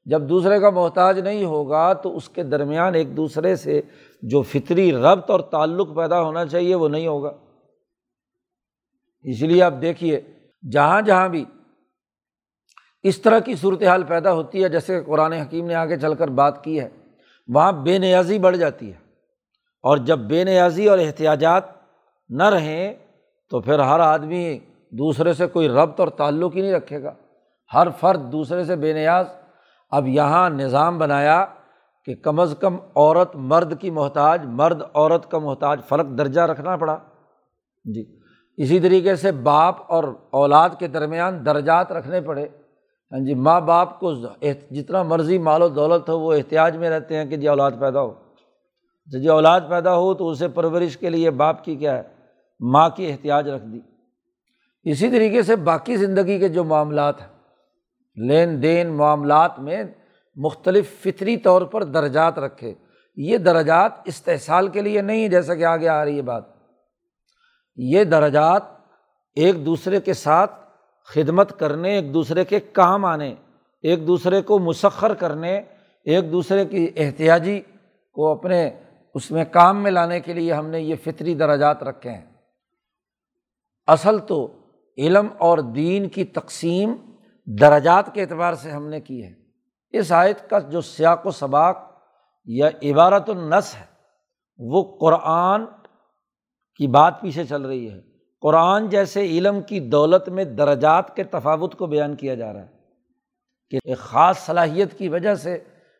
جب 0.04 0.28
دوسرے 0.28 0.60
کا 0.60 0.70
محتاج 0.70 1.18
نہیں 1.18 1.44
ہوگا، 1.44 1.92
تو 1.92 2.16
اس 2.16 2.28
کے 2.28 2.42
درمیان 2.42 2.94
ایک 2.94 3.16
دوسرے 3.16 3.56
سے 3.56 3.80
جو 4.22 4.42
فطری 4.42 4.92
ربط 4.92 5.30
اور 5.30 5.40
تعلق 5.40 5.96
پیدا 5.96 6.22
ہونا 6.22 6.46
چاہیے، 6.46 6.74
وہ 6.74 6.88
نہیں 6.88 7.06
ہوگا۔ 7.06 7.32
اس 9.22 9.42
لیے 9.42 9.62
آپ 9.62 9.74
دیکھیے، 9.82 10.20
جہاں 10.72 11.02
جہاں 11.02 11.28
بھی 11.28 11.44
اس 13.02 13.18
طرح 13.18 13.38
کی 13.38 13.54
صورت 13.54 13.82
حال 13.82 14.02
پیدا 14.02 14.32
ہوتی 14.32 14.64
ہے، 14.64 14.68
جیسے 14.68 15.00
قرآن 15.06 15.32
حکیم 15.32 15.66
نے 15.66 15.74
آگے 15.74 15.96
چل 15.96 16.14
کر 16.14 16.28
بات 16.28 16.64
کی 16.64 16.80
ہے، 16.80 16.88
وہاں 17.48 17.72
بے 17.72 17.98
نیازی 17.98 18.38
بڑھ 18.38 18.56
جاتی 18.56 18.92
ہے۔ 18.92 19.10
اور 19.82 19.96
جب 19.96 20.18
بے 20.18 20.44
نیازی 20.44 20.88
اور 20.88 20.98
احتیاجات 20.98 21.79
نہ 22.30 22.42
رہیں 22.42 22.94
تو 23.50 23.60
پھر 23.60 23.78
ہر 23.78 24.00
آدمی 24.00 24.58
دوسرے 24.90 25.32
سے 25.32 25.46
کوئی 25.46 25.68
ربط 25.68 26.00
اور 26.00 26.08
تعلق 26.08 26.56
ہی 26.56 26.60
نہیں 26.60 26.72
رکھے 26.72 27.02
گا۔ 27.02 27.14
ہر 27.74 27.88
فرد 28.00 28.32
دوسرے 28.32 28.64
سے 28.64 28.76
بے 28.76 28.92
نیاز۔ 28.92 29.26
اب 29.90 30.08
یہاں 30.08 30.50
نظام 30.50 30.98
بنایا 30.98 31.46
کہ 32.04 32.14
کم 32.14 32.40
از 32.40 32.54
کم 32.60 32.76
عورت 32.96 33.36
مرد 33.36 33.80
کی 33.80 33.90
محتاج، 33.90 34.42
مرد 34.44 34.82
عورت 34.94 35.30
کا 35.30 35.38
محتاج، 35.38 35.80
فرق 35.88 36.06
درجہ 36.18 36.40
رکھنا 36.40 36.76
پڑا۔ 36.76 36.98
جی۔ 37.84 38.18
اسی 38.56 38.80
طریقے 38.80 39.16
سے 39.16 39.32
باپ 39.32 39.92
اور 39.92 40.04
اولاد 40.30 40.70
کے 40.78 40.88
درمیان 40.88 41.46
درجات 41.46 41.92
رکھنے 41.92 42.20
پڑے۔ 42.20 42.46
ہاں 43.12 43.18
جی 43.18 43.34
ماں 43.34 43.60
باپ 43.60 44.00
کو 44.00 44.14
جتنا 44.70 45.02
مرضی 45.02 45.38
مال 45.38 45.62
و 45.62 45.68
دولت 45.68 46.08
ہو، 46.08 46.18
وہ 46.18 46.32
احتیاط 46.32 46.74
میں 46.74 46.90
رہتے 46.90 47.16
ہیں 47.16 47.24
کہ 47.24 47.36
جی 47.36 47.48
اولاد 47.48 47.70
پیدا 47.80 48.02
ہو۔ 48.02 48.10
اچھا 48.10 49.18
جی 49.18 49.28
اولاد 49.28 49.60
پیدا 49.68 49.96
ہو 49.96 50.14
تو 50.14 50.28
اسے 50.28 50.48
پرورش 50.48 50.96
کے 50.96 51.10
لیے 51.10 51.30
باپ 51.30 51.64
کی 51.64 51.76
کیا 51.76 51.98
ہے؟ 51.98 52.19
ماں 52.60 52.90
کی 52.90 53.12
احتیاط 53.12 53.46
رکھ 53.46 53.64
دی۔ 53.66 53.80
اسی 54.90 55.10
طریقے 55.10 55.42
سے 55.42 55.56
باقی 55.56 55.96
زندگی 55.96 56.38
کے 56.38 56.48
جو 56.48 56.64
معاملات 56.64 57.20
ہیں، 57.20 57.28
لین 58.16 58.62
دین 58.62 58.88
معاملات 58.88 59.58
میں 59.58 59.84
مختلف 60.36 61.02
فطری 61.02 61.36
طور 61.36 61.62
پر 61.62 61.84
درجات 61.84 62.38
رکھے۔ 62.38 62.74
یہ 63.16 63.38
درجات 63.38 63.92
استحصال 64.04 64.68
کے 64.68 64.80
لیے 64.80 65.02
نہیں، 65.02 65.28
جیسا 65.28 65.54
کہ 65.54 65.64
آگے 65.64 65.88
آ 65.88 66.04
رہی 66.04 66.16
ہے 66.16 66.22
بات۔ 66.22 66.44
یہ 67.76 68.04
درجات 68.04 68.62
ایک 69.34 69.66
دوسرے 69.66 70.00
کے 70.00 70.12
ساتھ 70.12 70.50
خدمت 71.04 71.58
کرنے، 71.58 71.90
ایک 71.90 72.14
دوسرے 72.14 72.44
کے 72.44 72.60
کام 72.60 73.04
آنے، 73.04 73.34
ایک 73.82 74.06
دوسرے 74.06 74.42
کو 74.42 74.58
مسخر 74.58 75.14
کرنے، 75.14 75.62
ایک 76.04 76.32
دوسرے 76.32 76.64
کی 76.64 76.90
احتیاطی 76.96 77.60
کو 78.12 78.32
اپنے 78.32 78.70
اس 79.14 79.30
میں 79.30 79.44
کام 79.50 79.82
میں 79.82 79.90
لانے 79.90 80.20
کے 80.20 80.32
لیے 80.32 80.52
ہم 80.52 80.66
نے 80.66 80.80
یہ 80.80 80.94
فطری 81.04 81.34
درجات 81.34 81.82
رکھے 81.82 82.10
ہیں۔ 82.10 82.29
اصل 83.90 84.18
تو 84.18 84.46
علم 84.98 85.28
اور 85.38 85.58
دین 85.58 86.08
کی 86.08 86.24
تقسیم 86.24 86.94
درجات 87.46 88.14
کے 88.14 88.22
اعتبار 88.22 88.54
سے 88.54 88.70
ہم 88.70 88.88
نے 88.88 89.00
کی 89.00 89.24
ہے۔ 89.24 89.32
اس 89.92 90.12
آیت 90.12 90.50
کا 90.50 90.58
جو 90.58 90.80
سیاق 90.80 91.26
و 91.26 91.30
سباق 91.30 91.78
یا 92.44 92.68
عبارت 92.82 93.30
النس 93.30 93.74
ہے، 93.74 93.84
وہ 94.58 94.98
قرآن 95.00 95.64
کی 96.76 96.86
بات 96.86 97.20
پیچھے 97.20 97.44
چل 97.44 97.62
رہی 97.62 97.90
ہے۔ 97.90 98.00
قرآن 98.40 98.88
جیسے 98.88 99.24
علم 99.26 99.60
کی 99.62 99.80
دولت 99.80 100.28
میں 100.28 100.44
درجات 100.44 101.16
کے 101.16 101.24
تفاوت 101.24 101.74
کو 101.74 101.86
بیان 101.86 102.14
کیا 102.16 102.34
جا 102.34 102.52
رہا 102.52 102.60
ہے 102.60 102.78
کہ 103.70 103.78
ایک 103.84 103.98
خاص 103.98 104.38
صلاحیت 104.38 104.98
کی 104.98 105.08
وجہ 105.08 105.34
سے 105.34 105.58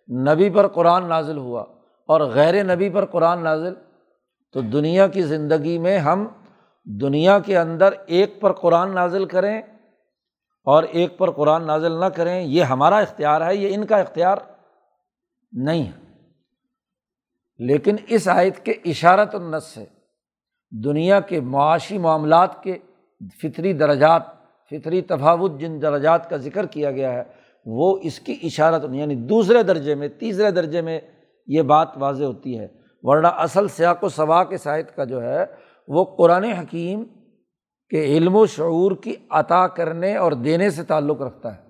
نبی 0.08 0.50
پر 0.50 0.68
قرآن 0.68 1.08
نازل 1.08 1.36
ہوا 1.36 1.62
اور 2.08 2.20
غیر 2.20 2.64
نبی 2.64 2.90
پر 2.90 3.04
قرآن 3.04 3.44
نازل، 3.44 3.74
تو 4.52 4.60
دنیا 4.60 5.06
کی 5.06 5.22
زندگی 5.22 5.78
میں 5.78 5.98
ہم 5.98 6.26
دنیا 6.84 7.38
کے 7.38 7.58
اندر 7.58 7.94
ایک 8.06 8.40
پر 8.40 8.52
قرآن 8.52 8.94
نازل 8.94 9.24
کریں 9.24 9.62
اور 10.64 10.82
ایک 10.82 11.18
پر 11.18 11.30
قرآن 11.30 11.66
نازل 11.66 11.92
نہ 11.92 12.04
کریں، 12.04 12.42
یہ 12.42 12.62
ہمارا 12.62 12.98
اختیار 12.98 13.40
ہے، 13.40 13.56
یہ 13.56 13.74
ان 13.74 13.84
کا 13.84 13.96
اختیار 13.96 14.36
نہیں 15.52 15.82
ہے۔ 15.82 16.10
لیکن 17.58 17.96
اس 18.08 18.28
آیت 18.28 18.64
کے 18.64 18.72
اشارت 18.72 19.34
النس 19.34 19.64
سے 19.64 19.84
دنیا 20.84 21.20
کے 21.20 21.40
معاشی 21.40 21.98
معاملات 21.98 22.62
کے 22.62 22.78
فطری 23.42 23.72
درجات، 23.72 24.22
فطری 24.70 25.00
تفاوت 25.00 25.60
جن 25.60 25.82
درجات 25.82 26.30
کا 26.30 26.36
ذکر 26.36 26.66
کیا 26.66 26.90
گیا 26.90 27.12
ہے، 27.12 27.22
وہ 27.66 27.98
اس 28.02 28.20
کی 28.20 28.38
اشارت 28.42 28.82
یعنی 28.90 29.14
دوسرے 29.14 29.62
درجے 29.62 29.94
میں، 29.94 30.08
تیسرے 30.08 30.50
درجے 30.50 30.80
میں 30.80 31.00
یہ 31.46 31.62
بات 31.62 31.88
واضح 31.96 32.24
ہوتی 32.24 32.58
ہے۔ 32.58 32.66
ورنہ 33.02 33.26
اصل 33.26 33.68
سیاق 33.68 34.04
و 34.04 34.08
صبا 34.08 34.44
کے 34.44 34.56
سائد 34.56 34.86
کا 34.96 35.04
جو 35.04 35.22
ہے 35.22 35.44
وہ 35.92 36.04
قرآن 36.04 36.44
حکیم 36.44 37.04
کے 37.88 38.04
علم 38.04 38.36
و 38.36 38.46
شعور 38.46 38.92
کی 38.92 39.14
عطا 39.30 39.66
کرنے 39.66 40.16
اور 40.16 40.32
دینے 40.32 40.70
سے 40.70 40.84
تعلق 40.84 41.22
رکھتا 41.22 41.56
ہے 41.56 41.60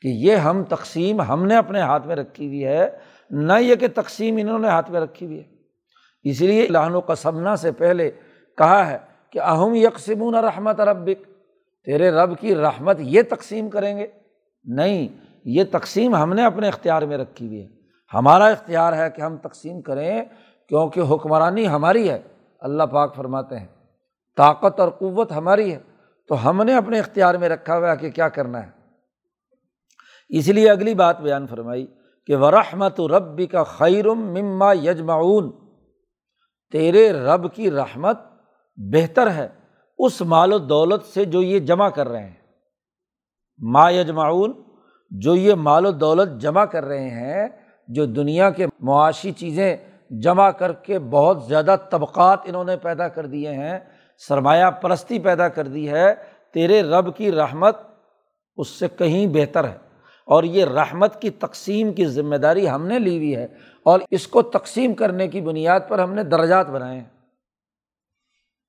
کہ 0.00 0.08
یہ 0.08 0.36
ہم 0.36 0.64
تقسیم 0.64 1.20
ہم 1.20 1.46
نے 1.46 1.56
اپنے 1.56 1.80
ہاتھ 1.80 2.06
میں 2.06 2.16
رکھی 2.16 2.46
ہوئی 2.46 2.64
ہے، 2.64 2.88
نہ 3.30 3.52
یہ 3.60 3.74
کہ 3.74 3.86
تقسیم 3.94 4.36
انہوں 4.36 4.58
نے 4.58 4.68
ہاتھ 4.68 4.90
میں 4.90 5.00
رکھی 5.00 5.26
ہوئی 5.26 5.38
ہے۔ 5.38 5.44
اس 6.22 6.40
لیے 6.40 6.66
لہن 6.66 6.94
و 6.94 7.00
قسمنا 7.00 7.56
سے 7.56 7.72
پہلے 7.72 8.10
کہا 8.58 8.90
ہے 8.90 8.98
کہ 9.30 9.38
اہم 9.38 9.74
یکسمون 9.74 10.34
رحمت 10.34 10.80
ربک، 10.80 11.26
تیرے 11.84 12.10
رب 12.10 12.38
کی 12.38 12.54
رحمت 12.54 12.96
یہ 13.00 13.22
تقسیم 13.22 13.70
کریں 13.70 13.98
گے۔ 13.98 14.06
نہیں، 14.64 15.08
یہ 15.44 15.64
تقسیم 15.72 16.14
ہم 16.14 16.32
نے 16.32 16.44
اپنے 16.44 16.68
اختیار 16.68 17.02
میں 17.02 17.18
رکھی 17.18 17.46
ہوئی 17.46 17.62
ہے۔ 17.62 17.68
ہمارا 18.14 18.46
اختیار 18.46 18.92
ہے 18.92 19.10
کہ 19.10 19.22
ہم 19.22 19.36
تقسیم 19.36 19.82
کریں 19.82 20.22
کیونکہ 20.68 21.00
حکمرانی 21.00 21.68
ہماری 21.68 22.10
ہے۔ 22.10 22.18
اللہ 22.60 22.82
پاک 22.82 23.14
فرماتے 23.14 23.58
ہیں، 23.58 23.66
طاقت 24.36 24.80
اور 24.80 24.88
قوت 24.88 25.32
ہماری 25.32 25.74
ہے، 25.74 25.78
تو 26.28 26.50
ہم 26.50 26.62
نے 26.62 26.74
اپنے 26.74 26.98
اختیار 26.98 27.34
میں 27.34 27.48
رکھا 27.48 27.78
ہوا 27.78 27.94
کہ 27.94 28.10
کیا 28.10 28.28
کرنا 28.28 28.66
ہے۔ 28.66 28.70
اس 30.28 30.48
لیے 30.48 30.70
اگلی 30.70 30.94
بات 30.94 31.20
بیان 31.20 31.46
فرمائی 31.46 31.86
کہ 32.26 32.36
ورحمت 32.36 33.00
ربی 33.00 33.46
کا 33.46 33.64
خیرم 33.64 34.20
مما 34.34 34.72
یجمعون 34.72 35.50
تیرے 36.72 37.12
رب 37.12 37.54
کی 37.54 37.70
رحمت 37.70 38.18
بہتر 38.76 39.30
ہے 39.30 39.48
اس 39.98 40.20
مال 40.22 40.52
و 40.52 40.58
دولت 40.58 41.04
سے 41.04 41.24
جو 41.24 41.42
یہ 41.42 41.58
جمع 41.58 41.88
کر 41.88 42.08
رہے 42.08 42.24
ہیں۔ 42.24 42.34
ما 43.58 43.90
یجمعون 43.90 44.62
جو 45.10 45.34
یہ 45.34 45.54
مال 45.54 45.86
و 45.86 45.90
دولت 45.90 46.40
جمع 46.40 46.64
کر 46.64 46.84
رہے 46.84 47.10
ہیں، 47.10 47.48
جو 47.88 48.06
دنیا 48.06 48.50
کے 48.50 48.66
معاشی 48.80 49.32
چیزیں 49.32 49.76
جمع 50.10 50.50
کر 50.50 50.72
کے 50.72 50.98
بہت 50.98 51.44
زیادہ 51.44 51.76
طبقات 51.90 52.38
انہوں 52.44 52.64
نے 52.64 52.76
پیدا 52.76 53.08
کر 53.08 53.26
دیے 53.26 53.54
ہیں، 53.54 53.78
سرمایہ 54.28 54.70
پرستی 54.70 55.18
پیدا 55.18 55.48
کر 55.48 55.66
دی 55.66 55.90
ہے، 55.90 56.14
تیرے 56.52 56.82
رب 56.82 57.16
کی 57.16 57.32
رحمت 57.32 57.76
اس 58.56 58.68
سے 58.68 58.88
کہیں 58.88 59.26
بہتر 59.26 59.64
ہے۔ 59.64 59.86
اور 60.26 60.42
یہ 60.42 60.64
رحمت 60.64 61.20
کی 61.20 61.30
تقسیم 61.30 61.92
کی 61.92 62.06
ذمہ 62.06 62.36
داری 62.36 62.70
ہم 62.70 62.86
نے 62.86 62.98
لی 62.98 63.16
ہوئی 63.16 63.36
ہے 63.36 63.46
اور 63.82 64.00
اس 64.10 64.28
کو 64.28 64.42
تقسیم 64.42 64.94
کرنے 64.94 65.28
کی 65.28 65.40
بنیاد 65.40 65.80
پر 65.88 65.98
ہم 65.98 66.14
نے 66.14 66.22
درجات 66.22 66.70
بنائے 66.70 66.98
ہیں۔ 66.98 67.08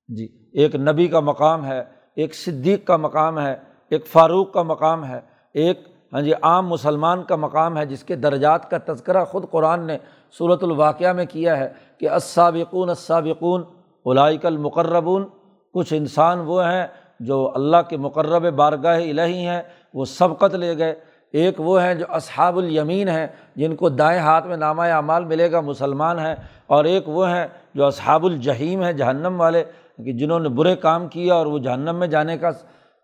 جی 0.08 0.50
ایک 0.52 0.74
نبی 0.74 1.08
کا 1.08 1.20
مقام 1.20 1.66
ہے، 1.66 1.82
ایک 2.16 2.34
صدیق 2.34 2.86
کا 2.86 2.96
مقام 2.96 3.38
ہے، 3.38 3.56
ایک 3.90 4.06
فاروق 4.06 4.52
کا 4.52 4.62
مقام 4.62 5.04
ہے، 5.04 5.20
ایک 5.54 5.88
ہاں 6.12 6.20
جی 6.20 6.32
عام 6.42 6.68
مسلمان 6.68 7.22
کا 7.22 7.36
مقام 7.36 7.78
ہے 7.78 7.86
جس 7.86 8.04
کے 8.04 8.16
درجات 8.16 8.70
کا 8.70 8.92
تذکرہ 8.92 9.24
خود 9.24 9.50
قرآن 9.50 9.86
نے 9.86 9.98
صورت 10.32 10.64
الواقعہ 10.64 11.12
میں 11.12 11.24
کیا 11.28 11.56
ہے 11.56 11.68
کہ 11.98 12.10
اسابقون 12.10 12.90
اسابقون 12.90 13.62
علائق 14.06 14.46
المقربون۔ 14.46 15.26
کچھ 15.74 15.94
انسان 15.94 16.38
وہ 16.38 16.64
ہیں 16.64 16.86
جو 17.20 17.52
اللہ 17.54 17.76
کے 17.88 17.96
مقرب 17.96 18.54
بارگاہ 18.54 18.96
الہی 18.96 19.46
ہیں، 19.46 19.62
وہ 19.94 20.04
سبقت 20.04 20.54
لے 20.54 20.78
گئے۔ 20.78 20.94
ایک 21.32 21.60
وہ 21.60 21.82
ہیں 21.82 21.94
جو 21.94 22.04
اصحاب 22.08 22.58
الیمین 22.58 23.08
ہیں، 23.08 23.26
جن 23.56 23.76
کو 23.76 23.88
دائیں 23.88 24.20
ہاتھ 24.20 24.46
میں 24.46 24.56
نامہ 24.56 24.82
اعمال 24.82 25.24
ملے 25.24 25.52
گا، 25.52 25.60
مسلمان 25.60 26.18
ہیں۔ 26.18 26.34
اور 26.66 26.84
ایک 26.84 27.08
وہ 27.08 27.28
ہیں 27.28 27.46
جو 27.74 27.86
اصحاب 27.86 28.24
الجحیم 28.24 28.82
ہیں، 28.82 28.92
جہنم 28.92 29.40
والے، 29.40 29.64
کہ 29.96 30.12
جنہوں 30.12 30.40
نے 30.40 30.48
برے 30.48 30.76
کام 30.76 31.08
کیا 31.08 31.34
اور 31.34 31.46
وہ 31.46 31.58
جہنم 31.58 31.96
میں 31.96 32.06
جانے 32.06 32.38
کا۔ 32.38 32.50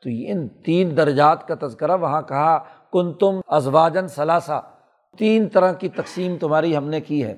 تو 0.01 0.11
ان 0.27 0.49
تین 0.49 0.97
درجات 0.97 1.49
کا 1.49 1.67
تذکرہ 1.67 1.97
وہاں 1.97 2.23
کہا 2.23 2.59
کن 2.93 3.13
تم 3.13 3.41
ازواجن 3.49 4.09
ثلاثہ۔ 4.09 4.63
تین 5.17 5.49
طرح 5.49 5.73
کی 5.73 5.89
تقسیم 5.89 6.37
تمہاری 6.41 6.77
ہم 6.77 6.89
نے 6.89 7.01
کی 7.01 7.25
ہے۔ 7.25 7.35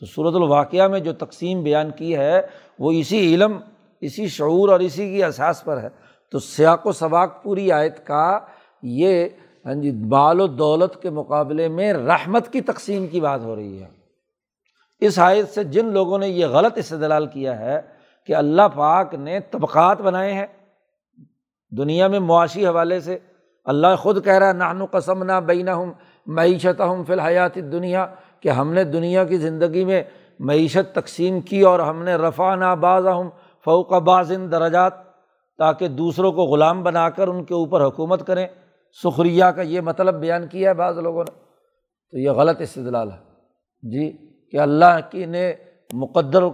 تو 0.00 0.06
صورت 0.06 0.34
الواقعہ 0.34 0.88
میں 0.88 1.00
جو 1.00 1.12
تقسیم 1.12 1.62
بیان 1.62 1.90
کی 1.90 2.16
ہے، 2.16 2.40
وہ 2.78 2.92
اسی 2.92 3.34
علم، 3.34 3.58
اسی 4.00 4.28
شعور 4.28 4.68
اور 4.68 4.80
اسی 4.80 5.10
کی 5.10 5.24
احساس 5.24 5.64
پر 5.64 5.82
ہے۔ 5.82 5.88
تو 6.32 6.38
سیاق 6.38 6.86
و 6.86 6.92
سباق 6.92 7.42
پوری 7.42 7.72
آیت 7.72 8.06
کا 8.06 8.38
یہ 8.82 9.28
ہاں 9.66 9.74
جی 9.74 9.90
بال 9.90 10.40
و 10.40 10.46
دولت 10.46 11.02
کے 11.02 11.10
مقابلے 11.10 11.68
میں 11.68 11.92
رحمت 11.92 12.52
کی 12.52 12.60
تقسیم 12.60 13.06
کی 13.06 13.20
بات 13.20 13.40
ہو 13.40 13.56
رہی 13.56 13.82
ہے۔ 13.82 13.88
اس 15.00 15.18
آیت 15.18 15.48
سے 15.48 15.64
جن 15.64 15.86
لوگوں 15.86 16.18
نے 16.18 16.28
یہ 16.28 16.46
غلط 16.46 16.78
استدلال 16.78 17.26
کیا 17.26 17.58
ہے 17.58 17.80
کہ 18.26 18.34
اللہ 18.34 18.62
پاک 18.74 19.14
نے 19.14 19.40
طبقات 19.40 20.00
بنائے 20.00 20.32
ہیں 20.34 20.46
دنیا 21.70 22.08
میں 22.08 22.20
معاشی 22.20 22.66
حوالے 22.66 23.00
سے، 23.00 23.18
اللہ 23.64 23.96
خود 23.98 24.24
کہہ 24.24 24.32
رہا 24.32 24.70
ہے 24.70 24.86
قسم 24.90 25.22
نہ 25.22 25.32
بینا 25.32 25.74
ہوں 25.74 25.92
معیشت 26.30 26.80
ہم 26.80 27.04
فی 27.04 27.12
الحیات 27.12 27.54
دنیا 27.54 28.06
کہ 28.40 28.48
ہم 28.48 28.72
نے 28.72 28.84
دنیا 28.84 29.24
کی 29.24 29.36
زندگی 29.36 29.84
میں 29.84 30.02
معیشت 30.40 30.94
تقسیم 30.94 31.40
کی 31.40 31.60
اور 31.60 31.80
ہم 31.80 32.02
نے 32.02 32.14
رفا 32.14 32.54
نا 32.54 32.74
باز 32.74 33.06
ہم 33.06 33.28
فوق 33.64 33.92
بازن 33.92 34.52
درجات، 34.52 34.92
تاکہ 35.58 35.88
دوسروں 35.88 36.32
کو 36.32 36.42
غلام 36.42 36.82
بنا 36.82 37.10
کر 37.10 37.28
ان 37.28 37.44
کے 37.44 37.54
اوپر 37.54 37.86
حکومت 37.86 38.26
کریں۔ 38.26 38.46
سخریہ 39.04 39.44
کا 39.44 39.62
یہ 39.62 39.80
مطلب 39.80 40.14
بیان 40.14 40.46
کیا 40.46 40.68
ہے 40.70 40.74
بعض 40.74 40.98
لوگوں 40.98 41.24
نے۔ 41.28 41.38
تو 42.10 42.18
یہ 42.18 42.30
غلط 42.30 42.60
استدلال 42.60 43.10
ہے۔ 43.10 43.16
جی 43.90 44.12
کہ 44.50 44.56
اللہ 44.56 44.98
کی 45.10 45.26
نے 45.26 45.52
مقدر 45.92 46.48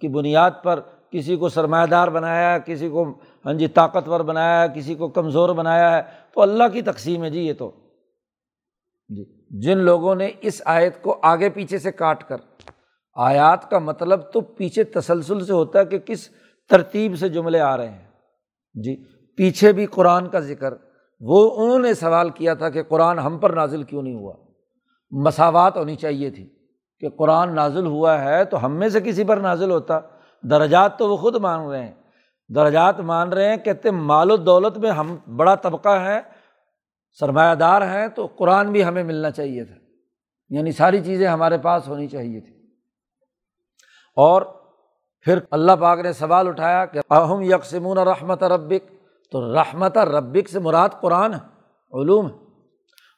کی 0.00 0.08
بنیاد 0.08 0.50
پر 0.62 0.80
کسی 1.10 1.36
کو 1.36 1.48
سرمایہ 1.48 1.86
دار 1.86 2.08
بنایا 2.08 2.54
ہے، 2.54 2.58
کسی 2.64 2.88
کو 2.88 3.14
ہاں 3.46 3.52
جی 3.52 3.66
طاقتور 3.66 4.20
بنایا 4.20 4.62
ہے، 4.62 4.66
کسی 4.74 4.94
کو 4.94 5.08
کمزور 5.08 5.48
بنایا 5.48 5.96
ہے، 5.96 6.02
تو 6.34 6.42
اللہ 6.42 6.64
کی 6.72 6.82
تقسیم 6.82 7.24
ہے 7.24 7.30
جی 7.30 7.40
یہ 7.40 7.52
تو۔ 7.52 7.70
جی۔ 9.16 9.24
جن 9.50 9.78
لوگوں 9.78 10.14
نے 10.14 10.30
اس 10.40 10.62
آیت 10.64 11.02
کو 11.02 11.18
آگے 11.22 11.50
پیچھے 11.50 11.78
سے 11.78 11.92
کاٹ 11.92 12.28
کر، 12.28 12.36
آیات 13.14 13.70
کا 13.70 13.78
مطلب 13.78 14.20
تو 14.32 14.40
پیچھے 14.40 14.84
تسلسل 14.84 15.44
سے 15.44 15.52
ہوتا 15.52 15.78
ہے 15.78 15.84
کہ 15.84 15.98
کس 15.98 16.28
ترتیب 16.68 17.18
سے 17.18 17.28
جملے 17.28 17.60
آ 17.60 17.76
رہے 17.76 17.88
ہیں۔ 17.88 18.08
جی 18.74 19.04
پیچھے 19.36 19.72
بھی 19.72 19.86
قرآن 19.86 20.28
کا 20.28 20.40
ذکر۔ 20.40 20.74
وہ 21.20 21.64
انہوں 21.64 21.78
نے 21.78 21.94
سوال 21.94 22.30
کیا 22.30 22.54
تھا 22.54 22.68
کہ 22.68 22.82
قرآن 22.82 23.18
ہم 23.18 23.38
پر 23.38 23.50
نازل 23.50 23.82
کیوں 23.82 24.02
نہیں 24.02 24.14
ہوا؟ 24.14 24.34
مساوات 25.10 25.76
ہونی 25.76 25.96
چاہیے 25.96 26.30
تھی 26.30 26.48
کہ 27.00 27.08
قرآن 27.08 27.54
نازل 27.54 27.86
ہوا 27.86 28.24
ہے 28.24 28.44
تو 28.44 28.64
ہم 28.64 28.72
میں 28.76 28.88
سے 28.88 29.00
کسی 29.00 29.24
پر 29.24 29.36
نازل 29.36 29.70
ہوتا۔ 29.70 30.00
درجات 30.42 30.98
تو 30.98 31.08
وہ 31.08 31.16
خود 31.16 31.36
مان 31.36 31.68
رہے 31.68 31.86
ہیں۔ 31.86 31.94
درجات 32.48 33.00
مان 33.00 33.32
رہے 33.32 33.48
ہیں، 33.48 33.56
کہتے 33.56 33.90
مال 33.90 34.30
و 34.30 34.36
دولت 34.36 34.78
میں 34.78 34.90
ہم 34.90 35.16
بڑا 35.36 35.54
طبقہ 35.54 35.88
ہے 35.88 36.20
سرمایہ 37.12 37.54
دار 37.54 37.82
ہیں 37.82 38.08
تو 38.08 38.26
قرآن 38.26 38.72
بھی 38.72 38.84
ہمیں 38.84 39.04
ملنا 39.04 39.30
چاہیے 39.30 39.64
تھا۔ 39.64 39.74
یعنی 40.48 40.72
ساری 40.72 41.04
چیزیں 41.04 41.28
ہمارے 41.28 41.58
پاس 41.58 41.88
ہونی 41.88 42.06
چاہیے 42.06 42.40
تھی 42.40 42.52
اور 44.16 44.42
پھر 45.20 45.38
اللہ 45.50 45.72
پاک 45.80 45.98
نے 45.98 46.12
سوال 46.12 46.48
اٹھایا 46.48 46.86
کہ 46.86 47.00
اہم 47.10 47.40
یکسمون 47.42 47.98
رحمت 47.98 48.42
ربک؟ 48.42 48.92
تو 49.30 49.54
رحمت 49.54 49.98
ربک 49.98 50.48
سے 50.48 50.58
مراد 50.58 50.88
قرآن 51.00 51.34
ہے، 51.34 51.38
علوم 52.00 52.26
ہے۔ 52.26 52.36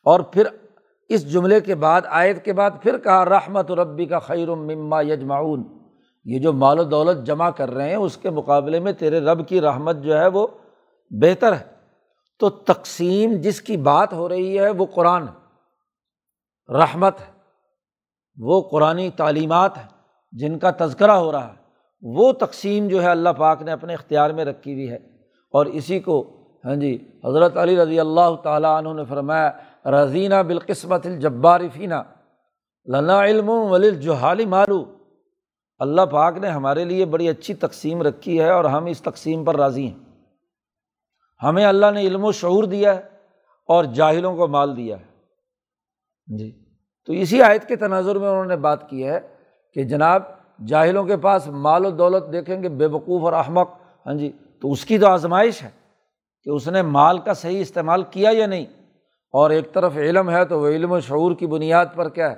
اور 0.05 0.21
پھر 0.21 0.47
اس 1.09 1.33
جملے 1.33 1.61
کے 1.61 1.75
بعد، 1.75 2.03
آیت 2.07 2.45
کے 2.45 2.53
بعد 2.53 2.71
پھر 2.83 2.99
کہا، 2.99 3.25
رحمت 3.25 3.71
ربی 3.71 4.07
کا 4.07 4.19
خیر 4.19 4.55
مما 4.55 5.01
یجمعون۔ 5.01 5.79
یہ 6.25 6.39
جو 6.39 6.53
مال 6.53 6.79
و 6.79 6.85
دولت 6.85 7.27
جمع 7.27 7.51
کر 7.51 7.71
رہے 7.71 7.89
ہیں، 7.89 7.97
اس 7.97 8.17
کے 8.17 8.31
مقابلے 8.31 8.81
میں 8.81 8.93
تیرے 8.93 9.21
رب 9.21 9.49
کی 9.49 9.61
رحمت 9.61 9.97
جو 9.97 10.19
ہے 10.19 10.27
وہ 10.27 10.47
بہتر 11.11 11.57
ہے۔ 11.57 11.82
تو 12.43 12.51
تقسیم 12.51 13.33
جس 13.35 13.63
کی 13.63 13.77
بات 13.77 14.13
ہو 14.13 14.29
رہی 14.29 14.59
ہے 14.59 14.71
وہ 14.71 14.87
قرآن 14.87 15.27
رحمت 16.69 17.21
ہے۔ 17.21 17.33
وہ 18.37 18.69
قرآن 18.69 19.11
تعلیمات 19.17 19.77
ہیں 19.77 19.89
جن 20.33 20.59
کا 20.59 20.71
تذکرہ 20.79 21.11
ہو 21.11 21.33
رہا 21.33 21.49
ہے۔ 21.49 21.53
وہ 22.03 22.33
تقسیم 22.33 22.89
جو 22.89 23.03
ہے 23.03 23.11
اللہ 23.11 23.29
پاک 23.29 23.63
نے 23.63 23.73
اپنے 23.73 23.95
اختیار 23.95 24.31
میں 24.31 24.45
رکھی 24.45 24.75
ہوئی 24.75 24.91
ہے۔ 24.91 24.97
اور 25.53 25.67
اسی 25.67 26.01
کو 26.01 26.37
ہاں 26.65 26.75
جی 26.75 27.09
حضرت 27.25 27.57
علی 27.57 27.77
رضی 27.77 28.01
اللہ 28.01 28.35
تعالیٰ 28.43 28.79
عنہ 28.79 28.89
نے 28.89 29.05
فرمایا 29.05 29.51
رضینہ 29.91 30.43
بالقسمت 30.47 31.07
الجبارفینہ 31.07 31.95
لنا 32.87 33.25
علم 33.25 33.49
ولی 33.49 33.91
جوحالی 33.91 34.47
مالو۔ 34.47 34.85
اللہ 35.79 36.03
پاک 36.03 36.39
نے 36.39 36.49
ہمارے 36.49 36.85
لیے 36.85 37.05
بڑی 37.05 37.29
اچھی 37.29 37.55
تقسیم 37.55 38.03
رکھی 38.03 38.41
ہے 38.41 38.51
اور 38.51 38.65
ہم 38.65 38.85
اس 38.85 39.01
تقسیم 39.01 39.45
پر 39.45 39.57
راضی 39.57 39.87
ہیں۔ 39.87 40.12
ہمیں 41.43 41.67
اللہ 41.67 41.91
نے 41.95 42.01
علم 42.01 42.25
و 42.25 42.33
شعور 42.33 42.65
دیا 42.65 42.95
ہے 42.95 43.01
اور 43.67 43.85
جاہلوں 43.85 44.37
کو 44.37 44.47
مال 44.47 44.77
دیا 44.77 44.97
ہے۔ 44.97 45.05
جی۔ 46.37 46.65
تو 47.07 47.13
اسی 47.13 47.43
آیت 47.43 47.69
کے 47.69 47.77
تناظر 47.77 48.19
میں 48.19 48.29
انہوں 48.29 48.45
نے 48.45 48.57
بات 48.57 48.89
کی 48.89 49.07
ہے 49.07 49.21
کہ 49.75 49.83
جناب 49.83 50.23
جاہلوں 50.67 51.05
کے 51.05 51.17
پاس 51.17 51.49
مال 51.49 51.87
و 51.87 51.91
دولت 51.91 52.33
دیکھیں 52.33 52.63
گے 52.63 52.69
بے 52.69 52.87
وقوف 52.87 53.23
اور 53.23 53.33
احمق۔ 53.33 53.71
ہاں 54.07 54.15
جی 54.15 54.33
تو 54.61 54.73
اس 54.73 54.85
کی 54.85 54.99
تو 54.99 55.07
آزمائش 55.07 55.63
ہے 55.63 55.71
کہ 56.45 56.51
اس 56.51 56.69
نے 56.69 56.83
مال 56.83 57.19
کا 57.19 57.35
صحیح 57.35 57.61
استعمال 57.61 58.03
کیا 58.03 58.31
یا 58.33 58.47
نہیں۔ 58.47 58.67
اور 59.33 59.51
ایک 59.51 59.73
طرف 59.73 59.97
علم 59.97 60.31
ہے 60.31 60.45
تو 60.45 60.61
وہ 60.61 60.69
علم 60.69 60.93
و 60.93 61.01
شعور 61.01 61.35
کی 61.35 61.47
بنیاد 61.47 61.87
پر 61.95 62.09
کیا 62.09 62.31
ہے؟ 62.31 62.37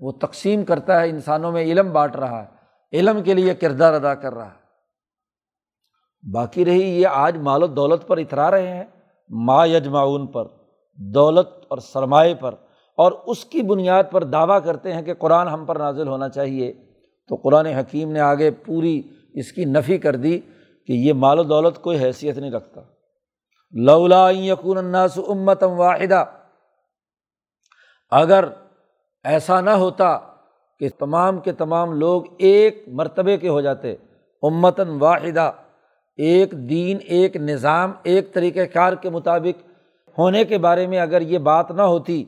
وہ 0.00 0.12
تقسیم 0.12 0.64
کرتا 0.64 1.00
ہے 1.00 1.10
انسانوں 1.10 1.52
میں 1.52 1.62
علم 1.62 1.92
بانٹ 1.92 2.16
رہا 2.16 2.42
ہے۔ 2.42 2.46
علم 2.92 3.22
کے 3.22 3.34
لیے 3.34 3.54
کردار 3.54 3.94
ادا 3.94 4.14
کر 4.14 4.34
رہا 4.34 4.46
ہے۔ 4.46 4.63
باقی 6.32 6.64
رہی 6.64 7.02
یہ 7.02 7.06
آج 7.06 7.36
مال 7.36 7.62
و 7.62 7.66
دولت 7.66 8.06
پر 8.06 8.18
اترا 8.18 8.50
رہے 8.50 8.76
ہیں۔ 8.76 8.84
ما 9.28 9.66
یجمعون 9.66 10.26
پر، 10.26 10.44
دولت 10.96 11.46
اور 11.68 11.78
سرمایہ 11.78 12.34
پر، 12.34 12.54
اور 12.96 13.12
اس 13.26 13.44
کی 13.44 13.62
بنیاد 13.62 14.04
پر 14.10 14.24
دعویٰ 14.24 14.58
کرتے 14.64 14.92
ہیں 14.92 15.02
کہ 15.02 15.14
قرآن 15.14 15.48
ہم 15.48 15.64
پر 15.64 15.76
نازل 15.76 16.08
ہونا 16.08 16.28
چاہیے۔ 16.28 16.72
تو 17.28 17.34
قرآن 17.34 17.66
حکیم 17.66 18.12
نے 18.12 18.20
آگے 18.20 18.50
پوری 18.50 19.02
اس 19.34 19.52
کی 19.52 19.64
نفی 19.64 19.98
کر 19.98 20.16
دی 20.16 20.40
کہ 20.86 20.92
یہ 20.92 21.12
مال 21.12 21.38
و 21.38 21.42
دولت 21.42 21.82
کوئی 21.82 22.04
حیثیت 22.04 22.38
نہیں 22.38 22.50
رکھتا۔ 22.50 22.80
لولا 23.72 24.30
یقون 24.30 24.78
الناس 24.78 25.18
امتم 25.28 25.72
واحدہ 25.72 26.24
اگر 28.10 28.44
ایسا 29.24 29.60
نہ 29.60 29.70
ہوتا 29.70 30.18
کہ 30.78 30.88
تمام 30.98 31.40
کے 31.40 31.52
تمام 31.52 31.92
لوگ 31.92 32.22
ایک 32.38 32.84
مرتبے 32.86 33.36
کے 33.36 33.48
ہو 33.48 33.60
جاتے، 33.60 33.92
امتاً 34.42 34.88
واحدہ 34.88 35.52
ایک 36.18 36.52
دین، 36.68 36.98
ایک 37.04 37.36
نظام، 37.36 37.92
ایک 38.02 38.32
طریقۂ 38.34 38.72
کار 38.72 38.92
کے 38.92 39.10
مطابق 39.10 39.62
ہونے 40.18 40.44
کے 40.44 40.58
بارے 40.58 40.86
میں 40.86 40.98
اگر 40.98 41.20
یہ 41.20 41.38
بات 41.38 41.70
نہ 41.70 41.82
ہوتی 41.82 42.24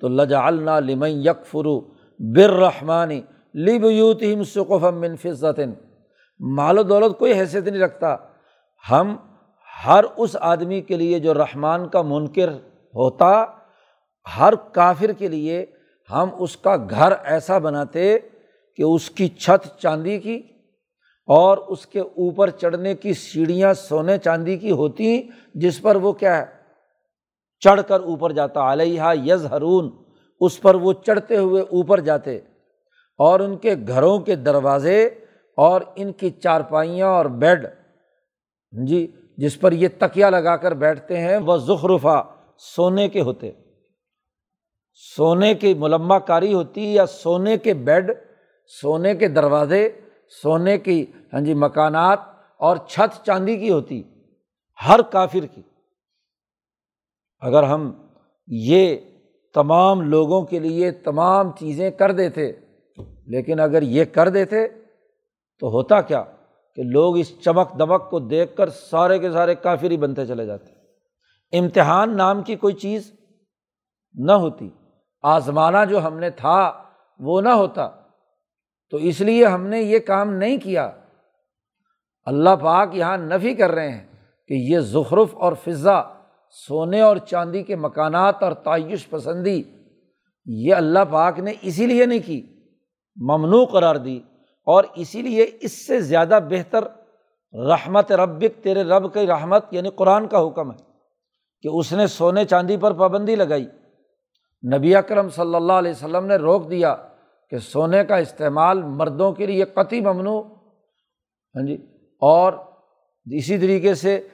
تو 0.00 0.08
لجا 0.08 0.46
اللہ 0.46 0.78
لمن 0.80 1.10
یک 1.10 1.44
فرو 1.46 1.80
بررحمانی 2.20 3.20
لب 3.54 3.84
یوت 3.84 4.22
سقف 4.46 4.84
من 4.84 5.16
فضت 5.16 5.60
مال 6.40 6.78
و 6.78 6.82
دولت 6.82 7.18
کوئی 7.18 7.32
حیثیت 7.32 7.68
نہیں 7.68 7.82
رکھتا۔ 7.82 8.16
ہم 8.90 9.16
ہر 9.86 10.04
اس 10.16 10.36
آدمی 10.40 10.80
کے 10.80 10.96
لیے 10.96 11.18
جو 11.18 11.34
رحمان 11.34 11.88
کا 11.88 12.02
منکر 12.02 12.52
ہوتا، 12.94 13.44
ہر 14.26 14.54
کافر 14.72 15.12
کے 15.12 15.28
لیے 15.28 15.64
ہم 16.10 16.28
اس 16.38 16.56
کا 16.56 16.76
گھر 16.76 17.12
ایسا 17.24 17.58
بناتے 17.58 18.18
کہ 18.78 18.82
اس 18.82 19.10
کی 19.10 19.28
چھت 19.28 19.66
چاندی 19.78 20.18
کی 20.18 20.42
اور 21.28 21.58
اس 21.58 21.86
کے 21.86 22.00
اوپر 22.00 22.50
چڑھنے 22.50 22.94
کی 22.94 23.12
سیڑھیاں 23.12 23.74
سونے 23.74 24.18
چاندی 24.18 24.56
کی 24.56 24.70
ہوتی 24.70 25.22
جس 25.54 25.82
پر 25.82 25.96
وہ 25.96 26.12
کیا 26.12 26.38
ہے؟ 26.38 26.44
چڑھ 27.60 27.80
کر 27.88 28.00
اوپر 28.00 28.32
جاتا 28.32 28.72
علیہ 28.72 29.02
یز 29.24 29.46
ہرون 29.46 29.90
اس 30.40 30.60
پر 30.60 30.74
وہ 30.74 30.92
چڑھتے 30.92 31.36
ہوئے 31.36 31.62
اوپر 31.62 32.00
جاتے۔ 32.00 32.36
اور 33.18 33.40
ان 33.40 33.56
کے 33.56 33.74
گھروں 33.88 34.18
کے 34.18 34.36
دروازے 34.36 35.06
اور 35.56 35.80
ان 35.96 36.12
کی 36.12 36.30
چارپائیاں 36.30 37.08
اور 37.08 37.26
بیڈ 37.26 37.66
جی 38.86 39.12
جس 39.36 39.60
پر 39.60 39.72
یہ 39.72 39.88
تکیا 39.98 40.30
لگا 40.30 40.56
کر 40.56 40.74
بیٹھتے 40.74 41.16
ہیں، 41.16 41.36
وہ 41.36 41.56
زخرفہ 41.56 42.26
سونے 42.58 43.08
کے 43.08 43.20
ہوتے۔ 43.20 43.52
سونے 45.16 45.54
کی 45.54 45.74
ملما 45.74 46.18
کاری 46.18 46.54
ہوتی 46.54 46.94
یا 46.94 47.06
سونے 47.06 47.58
کے 47.58 47.74
بیڈ، 47.74 48.10
سونے 48.82 49.14
کے 49.14 49.28
دروازے 49.28 49.88
سونے 50.28 50.78
کی 50.78 51.06
ہاں 51.32 51.40
جی 51.40 51.54
مکانات 51.54 52.20
اور 52.58 52.76
چھت 52.76 53.26
چاندی 53.26 53.56
کی 53.56 53.70
ہوتی، 53.70 54.02
ہر 54.88 55.02
کافر 55.02 55.46
کی۔ 55.54 55.62
اگر 57.40 57.62
ہم 57.62 57.92
یہ 58.46 58.96
تمام 59.54 60.00
لوگوں 60.00 60.42
کے 60.42 60.58
لیے 60.58 60.90
تمام 60.90 61.52
چیزیں 61.52 61.90
کر 61.90 62.12
دیتے، 62.12 62.52
لیکن 63.26 63.60
اگر 63.60 63.82
یہ 63.82 64.04
کر 64.04 64.28
دیتے 64.28 64.68
تو 65.60 65.68
ہوتا 65.68 66.00
کیا 66.00 66.24
کہ 66.74 66.82
لوگ 66.82 67.18
اس 67.18 67.40
چمک 67.40 67.78
دمک 67.78 68.10
کو 68.10 68.18
دیکھ 68.18 68.56
کر 68.56 68.68
سارے 68.68 69.18
کے 69.18 69.32
سارے 69.32 69.54
کافر 69.54 69.90
ہی 69.90 69.96
بنتے 69.96 70.26
چلے 70.26 70.46
جاتے۔ 70.46 70.72
امتحان 71.58 72.16
نام 72.16 72.42
کی 72.42 72.56
کوئی 72.56 72.74
چیز 72.74 73.12
نہ 74.14 74.32
ہوتی۔ 74.32 74.70
آزمانا 75.22 75.84
جو 75.84 76.06
ہم 76.06 76.18
نے 76.18 76.30
تھا 76.30 76.72
وہ 77.18 77.40
نہ 77.40 77.48
ہوتا۔ 77.48 77.90
تو 78.90 78.96
اس 78.96 79.20
لیے 79.20 79.46
ہم 79.46 79.66
نے 79.66 79.80
یہ 79.80 79.98
کام 79.98 80.34
نہیں 80.34 80.56
کیا۔ 80.56 80.90
اللہ 82.24 82.56
پاک 82.60 82.94
یہاں 82.94 83.16
نفی 83.16 83.54
کر 83.54 83.70
رہے 83.70 83.90
ہیں 83.90 84.06
کہ 84.48 84.54
یہ 84.54 84.78
زخرف 84.78 85.28
اور 85.34 85.52
فضا 85.52 86.02
سونے 86.50 87.00
اور 87.00 87.16
چاندی 87.16 87.62
کے 87.62 87.76
مکانات 87.76 88.42
اور 88.42 88.52
تعیش 88.52 89.08
پسندی، 89.10 89.62
یہ 90.46 90.74
اللہ 90.74 90.98
پاک 91.10 91.38
نے 91.38 91.52
اسی 91.62 91.86
لیے 91.86 92.06
نہیں 92.06 92.26
کی، 92.26 92.46
ممنوع 93.16 93.64
قرار 93.64 93.94
دی۔ 93.94 94.20
اور 94.66 94.84
اسی 94.94 95.22
لیے 95.22 95.50
اس 95.60 95.86
سے 95.86 96.00
زیادہ 96.00 96.38
بہتر 96.50 96.84
رحمت 97.52 98.12
ربک، 98.12 98.64
تیرے 98.64 98.82
رب 98.82 99.14
کی 99.14 99.26
رحمت 99.26 99.64
یعنی 99.70 99.88
قرآن 99.96 100.28
کا 100.28 100.46
حکم 100.46 100.72
ہے 100.72 100.76
کہ 101.62 101.68
اس 101.68 101.92
نے 101.92 102.06
سونے 102.06 102.44
چاندی 102.44 102.76
پر 102.76 102.92
پابندی 102.92 103.36
لگائی۔ 103.36 103.66
نبی 104.74 104.94
اکرم 104.94 105.28
صلی 105.28 105.54
اللہ 105.54 105.72
علیہ 105.72 105.90
وسلم 105.90 106.26
نے 106.26 106.36
روک 106.36 106.70
دیا۔ 106.70 106.96
کہ 107.50 107.58
سونے 107.58 108.04
کا 108.04 108.16
استعمال 108.16 108.82
مردوں 108.82 109.32
کے 109.32 109.46
لیے 109.46 109.64
قطعی 109.64 110.00
ممنوع 110.00 110.42
ہاں 111.54 111.66
جی 111.66 111.74
اور 112.20 112.52
اسی 113.26 113.58
طریقے 113.58 113.94
سے 113.94 114.28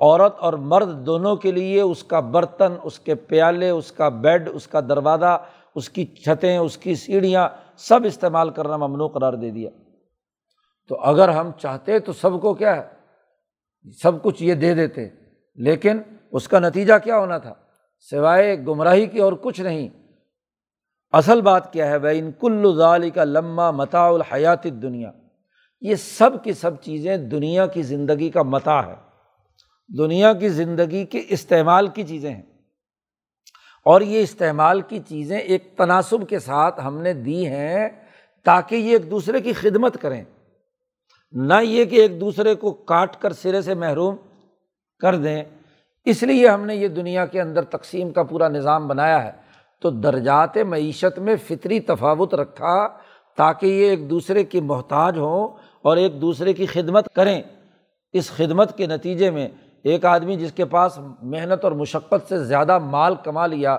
عورت 0.00 0.38
اور 0.38 0.52
مرد 0.52 1.06
دونوں 1.06 1.36
کے 1.36 1.52
لیے 1.52 1.80
اس 1.80 2.04
کا 2.04 2.20
برتن، 2.20 2.72
اس 2.82 2.98
کے 2.98 3.14
پیالے، 3.14 3.70
اس 3.70 3.92
کا 3.92 4.08
بیڈ، 4.08 4.48
اس 4.52 4.66
کا 4.66 4.80
دروازہ، 4.80 5.38
اس 5.74 5.90
کی 5.90 6.06
چھتیں، 6.06 6.58
اس 6.58 6.78
کی 6.78 6.94
سیڑھیاں 6.94 7.48
سب 7.76 8.00
استعمال 8.04 8.50
کرنا 8.50 8.76
ممنوع 8.76 9.08
قرار 9.08 9.32
دے 9.32 9.50
دیا۔ 9.50 9.70
تو 10.88 11.00
اگر 11.00 11.28
ہم 11.28 11.50
چاہتے 11.58 11.98
تو 11.98 12.12
سب 12.12 12.40
کو 12.40 12.54
کیا 12.54 12.76
ہے؟ 12.76 12.82
سب 14.02 14.22
کچھ 14.22 14.42
یہ 14.42 14.54
دے 14.54 14.74
دیتے، 14.74 15.08
لیکن 15.56 16.00
اس 16.32 16.48
کا 16.48 16.58
نتیجہ 16.58 16.94
کیا 17.04 17.18
ہونا 17.18 17.38
تھا؟ 17.38 17.54
سوائے 18.10 18.58
گمراہی 18.58 19.06
کی 19.06 19.18
اور 19.18 19.32
کچھ 19.32 19.60
نہیں 19.60 19.88
اصل 21.12 21.40
بات 21.40 21.72
کیا 21.72 21.90
ہے؟ 21.90 21.98
بھائی 21.98 22.18
ان 22.18 22.30
کل 22.32 22.74
ظالی 22.76 23.10
کا 23.10 23.24
لمہ 23.24 23.70
متا 23.70 24.06
الحیات 24.06 24.64
دنیا 24.64 25.10
یہ 25.80 25.94
سب 25.94 26.44
کی 26.44 26.52
سب 26.52 26.82
چیزیں 26.82 27.16
دنیا 27.16 27.66
کی 27.66 27.82
زندگی 27.82 28.30
کا 28.30 28.42
متا 28.42 28.86
ہے۔ 28.86 28.94
دنیا 29.98 30.32
کی 30.32 30.48
زندگی 30.48 31.04
کے 31.04 31.22
استعمال 31.28 31.86
کی 31.86 32.02
چیزیں 32.02 32.30
ہیں۔ 32.30 32.42
اور 33.84 34.00
یہ 34.00 34.22
استعمال 34.22 34.80
کی 34.80 34.98
چیزیں 35.08 35.38
ایک 35.38 35.76
تناسب 35.76 36.28
کے 36.28 36.38
ساتھ 36.38 36.80
ہم 36.84 36.98
نے 36.98 37.12
دی 37.12 37.46
ہیں 37.46 37.88
تاکہ 38.44 38.74
یہ 38.74 38.92
ایک 38.92 39.10
دوسرے 39.10 39.40
کی 39.40 39.52
خدمت 39.52 39.96
کریں۔ 40.00 40.24
نہ 41.32 41.54
یہ 41.62 41.84
کہ 41.84 41.96
ایک 41.96 42.20
دوسرے 42.20 42.54
کو 42.54 42.72
کاٹ 42.72 43.16
کر 43.22 43.32
سرے 43.32 43.62
سے 43.62 43.74
محروم 43.74 44.16
کر 44.98 45.16
دیں۔ 45.16 45.42
اس 46.04 46.22
لیے 46.22 46.48
ہم 46.48 46.66
نے 46.66 46.74
یہ 46.74 46.88
دنیا 46.88 47.26
کے 47.26 47.40
اندر 47.40 47.62
تقسیم 47.62 48.10
کا 48.10 48.22
پورا 48.22 48.48
نظام 48.48 48.88
بنایا 48.88 49.24
ہے۔ 49.24 49.47
تو 49.80 49.90
درجات 49.90 50.56
معیشت 50.56 51.18
میں 51.18 51.36
فطری 51.36 51.80
تفاوت 51.80 52.34
رکھا 52.34 52.88
تاکہ 53.36 53.66
یہ 53.66 53.90
ایک 53.90 54.10
دوسرے 54.10 54.44
کی 54.44 54.60
محتاج 54.60 55.18
ہوں 55.18 55.48
اور 55.82 55.96
ایک 55.96 56.20
دوسرے 56.20 56.52
کی 56.52 56.66
خدمت 56.66 57.08
کریں۔ 57.14 57.42
اس 58.12 58.30
خدمت 58.30 58.76
کے 58.76 58.86
نتیجے 58.86 59.30
میں 59.30 59.48
ایک 59.84 60.04
آدمی 60.04 60.36
جس 60.36 60.52
کے 60.52 60.64
پاس 60.64 60.98
محنت 61.22 61.64
اور 61.64 61.72
مشقت 61.72 62.28
سے 62.28 62.44
زیادہ 62.44 62.78
مال 62.78 63.14
کما 63.14 63.46
لیا، 63.46 63.78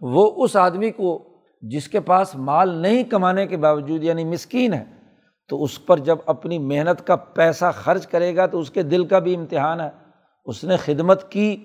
وہ 0.00 0.44
اس 0.44 0.56
آدمی 0.56 0.90
کو 0.90 1.28
جس 1.62 1.88
کے 1.88 2.00
پاس 2.00 2.34
مال 2.34 2.70
نہیں 2.70 3.04
کمانے 3.04 3.46
کے 3.46 3.56
باوجود 3.56 4.04
یعنی 4.04 4.24
مسکین 4.24 4.72
ہے، 4.72 4.84
تو 5.48 5.62
اس 5.62 5.86
پر 5.86 5.98
جب 5.98 6.18
اپنی 6.26 6.58
محنت 6.58 7.06
کا 7.06 7.16
پیسہ 7.16 7.64
خرچ 7.74 8.06
کرے 8.06 8.36
گا 8.36 8.46
تو 8.46 8.58
اس 8.58 8.70
کے 8.70 8.82
دل 8.82 9.04
کا 9.04 9.18
بھی 9.18 9.36
امتحان 9.36 9.80
ہے۔ 9.80 9.90
اس 10.44 10.64
نے 10.64 10.76
خدمت 10.76 11.30
کی، 11.30 11.64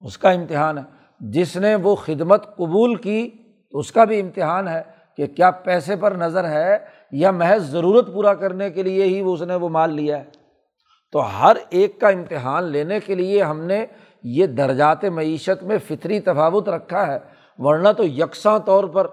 اس 0.00 0.18
کا 0.18 0.30
امتحان 0.30 0.78
ہے۔ 0.78 0.93
جس 1.20 1.56
نے 1.56 1.74
وہ 1.74 1.94
خدمت 1.94 2.56
قبول 2.56 2.94
کی 2.94 3.30
تو 3.70 3.78
اس 3.78 3.92
کا 3.92 4.04
بھی 4.04 4.20
امتحان 4.20 4.68
ہے 4.68 4.82
کہ 5.16 5.26
کیا 5.26 5.50
پیسے 5.50 5.96
پر 5.96 6.12
نظر 6.12 6.48
ہے 6.48 6.78
یا 7.12 7.30
محض 7.30 7.70
ضرورت 7.70 8.14
پورا 8.14 8.34
کرنے 8.34 8.70
کے 8.70 8.82
لیے 8.82 9.04
ہی 9.04 9.22
وہ 9.22 9.34
اس 9.34 9.42
نے 9.42 9.54
وہ 9.54 9.68
مال 9.68 9.94
لیا 9.94 10.18
ہے۔ 10.18 10.24
تو 11.12 11.20
ہر 11.20 11.56
ایک 11.70 12.00
کا 12.00 12.08
امتحان 12.08 12.64
لینے 12.64 13.00
کے 13.00 13.14
لیے 13.14 13.42
ہم 13.42 13.60
نے 13.60 13.86
یہ 14.22 14.46
درجات 14.46 15.04
معیشت 15.04 15.64
میں 15.64 15.78
فطری 15.78 16.20
تفاوت 16.20 16.68
رکھا 16.68 17.06
ہے، 17.06 17.18
ورنہ 17.58 17.88
تو 17.96 18.04
یکساں 18.04 18.58
طور 18.58 18.84
پر 18.84 19.06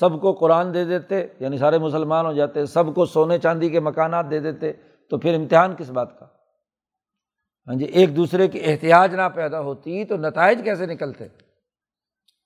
سب 0.00 0.20
کو 0.20 0.32
قرآن 0.32 0.74
دے 0.74 0.84
دیتے 0.84 1.26
یعنی 1.40 1.58
سارے 1.58 1.78
مسلمان 1.78 2.26
ہو 2.26 2.32
جاتے، 2.32 2.66
سب 2.66 2.94
کو 2.94 3.04
سونے 3.04 3.38
چاندی 3.38 3.68
کے 3.68 3.80
مکانات 3.80 4.30
دے 4.30 4.40
دیتے، 4.40 4.72
تو 5.10 5.18
پھر 5.18 5.34
امتحان 5.34 5.74
کس 5.78 5.90
بات 5.90 6.18
کا؟ 6.20 6.26
ہاں 7.66 7.74
جی 7.74 7.84
ایک 7.84 8.16
دوسرے 8.16 8.48
کی 8.48 8.60
احتیاط 8.64 9.14
نہ 9.14 9.28
پیدا 9.34 9.60
ہوتی 9.60 10.04
تو 10.04 10.16
نتائج 10.16 10.60
کیسے 10.64 10.86
نکلتے؟ 10.86 11.26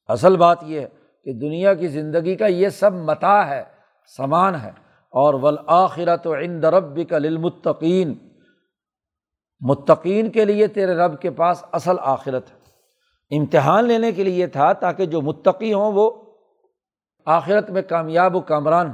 اصل 0.08 0.36
بات 0.36 0.58
یہ 0.62 0.80
ہے 0.80 0.86
کہ 1.24 1.32
دنیا 1.32 1.74
کی 1.74 1.88
زندگی 1.88 2.36
کا 2.36 2.46
یہ 2.46 2.68
سب 2.68 2.92
متا 2.92 3.48
ہے، 3.48 3.64
سامان 4.16 4.54
ہے، 4.54 4.70
اور 5.10 5.34
ولاخرت 5.34 6.26
و 6.26 6.34
عند 6.34 6.64
رب 6.64 7.00
کا 7.08 7.18
للمتقین۔ 7.18 8.14
متقین 9.60 10.30
کے 10.30 10.44
لیے 10.44 10.66
تیرے 10.66 10.94
رب 10.94 11.20
کے 11.20 11.30
پاس 11.30 11.64
اصل 11.72 11.96
آخرت 12.00 12.50
ہے۔ 12.50 12.60
امتحان 13.36 13.84
لینے 13.84 14.12
کے 14.12 14.24
لیے 14.24 14.46
تھا 14.46 14.72
تاکہ 14.72 15.06
جو 15.06 15.20
متقی 15.20 15.72
ہوں 15.72 15.92
وہ 15.92 16.10
آخرت 17.26 17.70
میں 17.70 17.82
کامیاب 17.82 18.36
و 18.36 18.40
کامران 18.40 18.92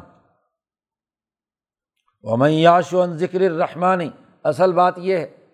ومیاش 2.23 2.95
و 2.95 3.07
ذکر 3.07 3.41
الرحمانی 3.41 4.11
اصل 4.45 4.73
بات 4.73 4.95
یہ 4.99 5.17
ہے 5.17 5.46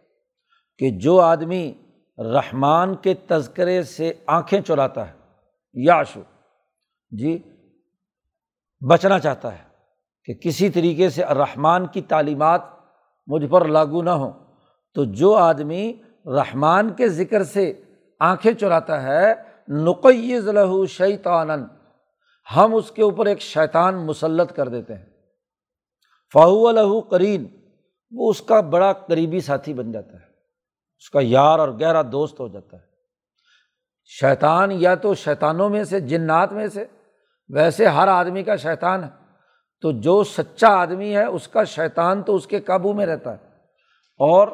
کہ 0.83 0.91
جو 0.91 1.21
آدمی 1.21 1.75
رحمان 2.19 2.95
کے 2.95 3.15
تذکرے 3.15 3.83
سے 3.83 4.13
آنکھیں 4.27 4.61
چراتا 4.61 5.09
ہے 5.09 5.13
یاشو 5.73 6.21
جی 7.11 7.39
بچنا 8.91 9.19
چاہتا 9.19 9.53
ہے 9.53 9.63
کہ 10.25 10.35
کسی 10.35 10.69
طریقے 10.69 11.09
سے 11.09 11.25
رحمان 11.25 11.87
کی 11.87 12.01
تعلیمات 12.01 12.61
مجھ 13.27 13.47
پر 13.47 13.65
لاگو 13.65 14.03
نہ 14.03 14.11
ہوں، 14.11 14.33
تو 14.95 15.05
جو 15.05 15.35
آدمی 15.35 15.93
رحمان 16.27 16.93
کے 16.93 17.09
ذکر 17.09 17.45
سے 17.45 17.73
آنکھیں 18.21 18.53
چراتا 18.53 19.03
ہے 19.03 19.35
نقیز 19.69 20.49
لہو 20.49 20.87
شیطان 20.87 21.51
ہم 22.57 22.75
اس 22.75 22.91
کے 22.91 23.03
اوپر 23.03 23.27
ایک 23.27 23.41
شیطان 23.41 24.07
مسلط 24.07 24.53
کر 24.53 24.69
دیتے 24.69 24.95
ہیں۔ 24.95 25.07
فاہو 26.33 26.71
لہو 26.71 27.01
کرین 27.01 27.47
وہ 28.11 28.31
اس 28.31 28.41
کا 28.41 28.61
بڑا 28.61 28.93
قریبی 28.93 29.41
ساتھی 29.41 29.75
بن 29.75 29.93
جاتا 29.93 30.13
ہے۔ 30.13 30.22
اس 31.03 31.11
کا 31.11 31.19
یار 31.23 31.59
اور 31.59 31.69
گہرا 31.69 32.03
دوست 32.13 32.41
ہو 32.41 32.49
جاتا 32.49 32.77
ہے۔ 32.77 32.83
شیطان 34.05 34.73
یا 34.73 34.95
تو 34.95 35.15
شیطانوں 35.15 35.69
میں 35.69 35.85
سے، 35.85 36.01
جنات 36.01 36.53
میں 36.53 36.67
سے، 36.67 36.85
ویسے 37.49 37.87
ہر 37.87 38.09
آدمی 38.09 38.43
کا 38.43 38.57
شیطان 38.57 39.05
ہے۔ 39.05 39.09
تو 39.81 39.93
جو 39.93 40.25
سچا 40.25 40.69
آدمی 40.69 41.17
ہے، 41.17 41.25
اس 41.25 41.49
کا 41.49 41.65
شیطان 41.65 42.23
تو 42.23 42.35
اس 42.35 42.47
کے 42.47 42.61
قابو 42.61 42.93
میں 42.93 43.07
رہتا 43.07 43.31
ہے۔ 43.31 43.47
اور 44.19 44.49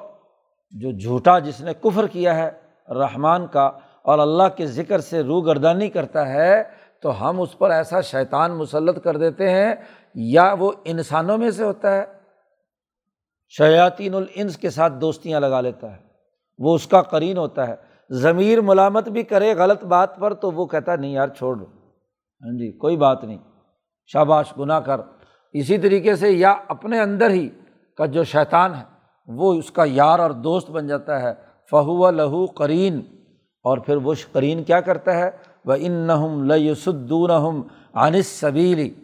جو 0.71 0.91
جھوٹا 0.91 1.39
جس 1.39 1.61
نے 1.61 1.75
کفر 1.75 2.07
کیا 2.07 2.37
ہے، 2.37 2.51
رحمان 2.89 3.47
کا، 3.47 3.71
اور 4.03 4.19
اللہ 4.19 4.49
کے 4.57 4.67
ذکر 4.67 5.01
سے 5.01 5.23
روگردانی 5.23 5.91
کرتا 5.91 6.29
ہے، 6.29 6.63
تو 7.03 7.29
ہم 7.29 7.41
اس 7.41 7.59
پر 7.59 7.71
ایسا 7.71 8.01
شیطان 8.01 8.53
مسلط 8.53 9.05
کر 9.05 9.17
دیتے 9.17 9.51
ہیں، 9.51 9.75
یا 10.15 10.55
وہ 10.59 10.73
انسانوں 10.85 11.39
میں 11.39 11.51
سے 11.51 11.65
ہوتا 11.65 11.95
ہے۔ 11.95 12.05
شیاطین 13.49 14.15
الانس 14.15 14.57
کے 14.57 14.71
ساتھ 14.71 14.93
دوستیاں 14.93 15.41
لگا 15.41 15.61
لیتا 15.61 15.97
ہے۔ 15.97 16.08
وہ 16.59 16.75
اس 16.75 16.87
کا 16.87 17.03
قرین 17.03 17.37
ہوتا 17.37 17.69
ہے۔ 17.69 17.75
ضمیر 18.11 18.61
ملامت 18.61 19.09
بھی 19.09 19.23
کرے 19.23 19.55
غلط 19.55 19.85
بات 19.85 20.19
پر 20.19 20.35
تو 20.35 20.51
وہ 20.51 20.67
کہتا 20.67 20.93
ہے، 20.93 20.97
نہیں 20.97 21.13
یار، 21.13 21.29
چھوڑ 21.29 21.57
دو۔ 21.57 21.65
ہاں 21.65 22.59
جی 22.59 22.73
کوئی 22.73 22.97
بات 22.97 23.25
نہیں۔ 23.25 23.39
شاباش، 24.07 24.59
گناہ 24.59 24.81
کر۔ 24.81 25.01
اسی 25.53 25.79
طریقے 25.79 26.17
سے 26.17 26.31
یا 26.31 26.57
اپنے 26.69 27.01
اندر 27.01 27.31
ہی 27.31 27.49
کا 27.97 28.07
جو 28.07 28.25
شیطان 28.25 28.75
ہے، 28.75 28.85
وہ 29.27 29.55
اس 29.55 29.71
کا 29.71 29.83
یار 29.87 30.19
اور 30.19 30.31
دوست 30.31 30.71
بن 30.71 30.87
جاتا 30.87 31.23
ہے۔ 31.23 31.33
فہو 31.71 32.11
لہو 32.11 32.47
قرین۔ 32.47 33.01
اور 33.59 33.79
پھر 33.79 33.97
وہ 33.97 34.15
قرین 34.33 34.65
کیا 34.65 34.81
کرتا 34.81 35.17
ہے؟ 35.17 35.31
و 35.65 35.73
ان 35.73 36.09
لسدون 36.49 37.31
انس 37.95 38.41
صبیلی 38.41 38.95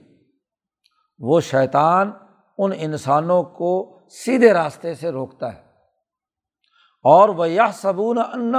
وہ 1.19 1.41
شیطان 1.41 2.11
ان 2.59 2.71
انسانوں 2.77 3.43
کو 3.43 3.99
سیدھے 4.11 4.53
راستے 4.53 4.95
سے 4.95 5.11
روکتا 5.11 5.55
ہے۔ 5.55 5.64
اور 7.05 7.29
وہ 7.29 7.49
یہ 7.49 7.73
صبون 7.75 8.19
ان 8.19 8.55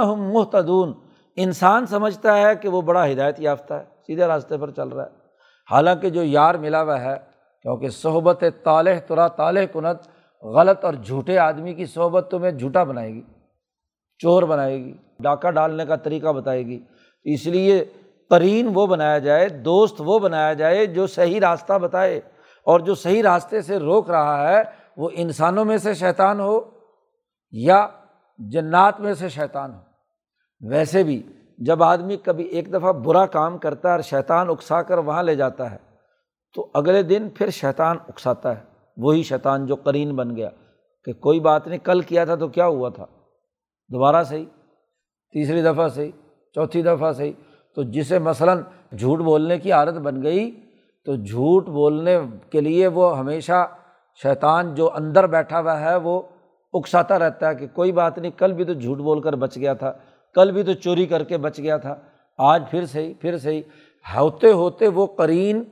جنات 28.38 29.00
میں 29.00 29.14
سے 29.14 29.28
شیطان 29.28 29.74
ہو 29.74 29.80
ویسے 30.68 31.02
بھی 31.02 31.22
جب 31.58 31.82
آدمی 31.82 32.16
کبھی 32.16 32.44
ایک 32.44 32.72
دفعہ 32.72 32.92
برا 32.92 33.26
کام 33.26 33.58
کرتا 33.58 33.88
ہے 33.88 33.94
اور 33.94 34.00
شیطان 34.00 34.48
اکسا 34.48 34.82
کر 34.82 34.98
وہاں 34.98 35.22
لے 35.22 35.34
جاتا 35.34 35.70
ہے، 35.70 35.76
تو 36.54 36.70
اگلے 36.74 37.02
دن 37.02 37.28
پھر 37.34 37.50
شیطان 37.50 37.96
اکساتا 38.08 38.56
ہے۔ 38.56 38.62
وہی 38.96 39.22
شیطان 39.22 39.66
جو 39.66 39.76
قرین 39.76 40.16
بن 40.16 40.36
گیا 40.36 40.48
کہ 41.04 41.12
کوئی 41.12 41.40
بات 41.40 41.68
نہیں، 41.68 41.78
کل 41.78 42.00
کیا 42.00 42.24
تھا 42.24 42.34
تو 42.34 42.48
کیا 42.48 42.66
ہوا 42.66 42.88
تھا؟ 42.88 43.06
دوبارہ 43.88 44.24
صحیح، 44.24 44.44
تیسری 45.32 45.62
دفعہ 45.62 45.88
صحیح، 45.88 46.10
چوتھی 46.54 46.82
دفعہ 46.82 47.12
صحیح۔ 47.12 47.32
تو 47.74 47.82
جسے 47.82 48.18
مثلاً 48.18 48.62
جھوٹ 48.98 49.18
بولنے 49.18 49.58
کی 49.58 49.72
عادت 49.72 49.98
بن 49.98 50.22
گئی، 50.22 50.60
تو 51.04 51.16
جھوٹ 51.16 51.66
بولنے 51.66 52.18
کے 52.50 52.60
لیے 52.60 52.86
وہ 52.86 53.18
ہمیشہ 53.18 53.66
شیطان 54.22 54.74
جو 54.74 54.94
اندر 54.94 55.26
بیٹھا 55.26 55.60
ہوا 55.60 55.80
ہے، 55.80 55.96
وہ 55.96 56.22
اکساتا 56.78 57.18
رہتا 57.18 57.48
ہے 57.48 57.54
کہ 57.54 57.66
کوئی 57.72 57.92
بات 57.92 58.18
نہیں، 58.18 58.38
کل 58.38 58.52
بھی 58.52 58.64
تو 58.64 58.72
جھوٹ 58.72 58.98
بول 58.98 59.20
کر 59.20 59.36
بچ 59.36 59.56
گیا 59.56 59.74
تھا، 59.74 59.92
کل 60.34 60.52
بھی 60.52 60.62
تو 60.62 60.72
چوری 60.72 61.06
کر 61.06 61.24
کے 61.24 61.38
بچ 61.38 61.58
گیا 61.58 61.76
تھا۔ 61.76 61.94
آج 62.38 62.62
پھر 62.70 62.86
صحیح 62.86 63.14
پھر 63.20 63.38
صحیح۔ 63.38 63.62
ہوتے 64.16 64.52
ہوتے 64.52 64.88
وہ 64.88 65.06
قرین 65.06 65.64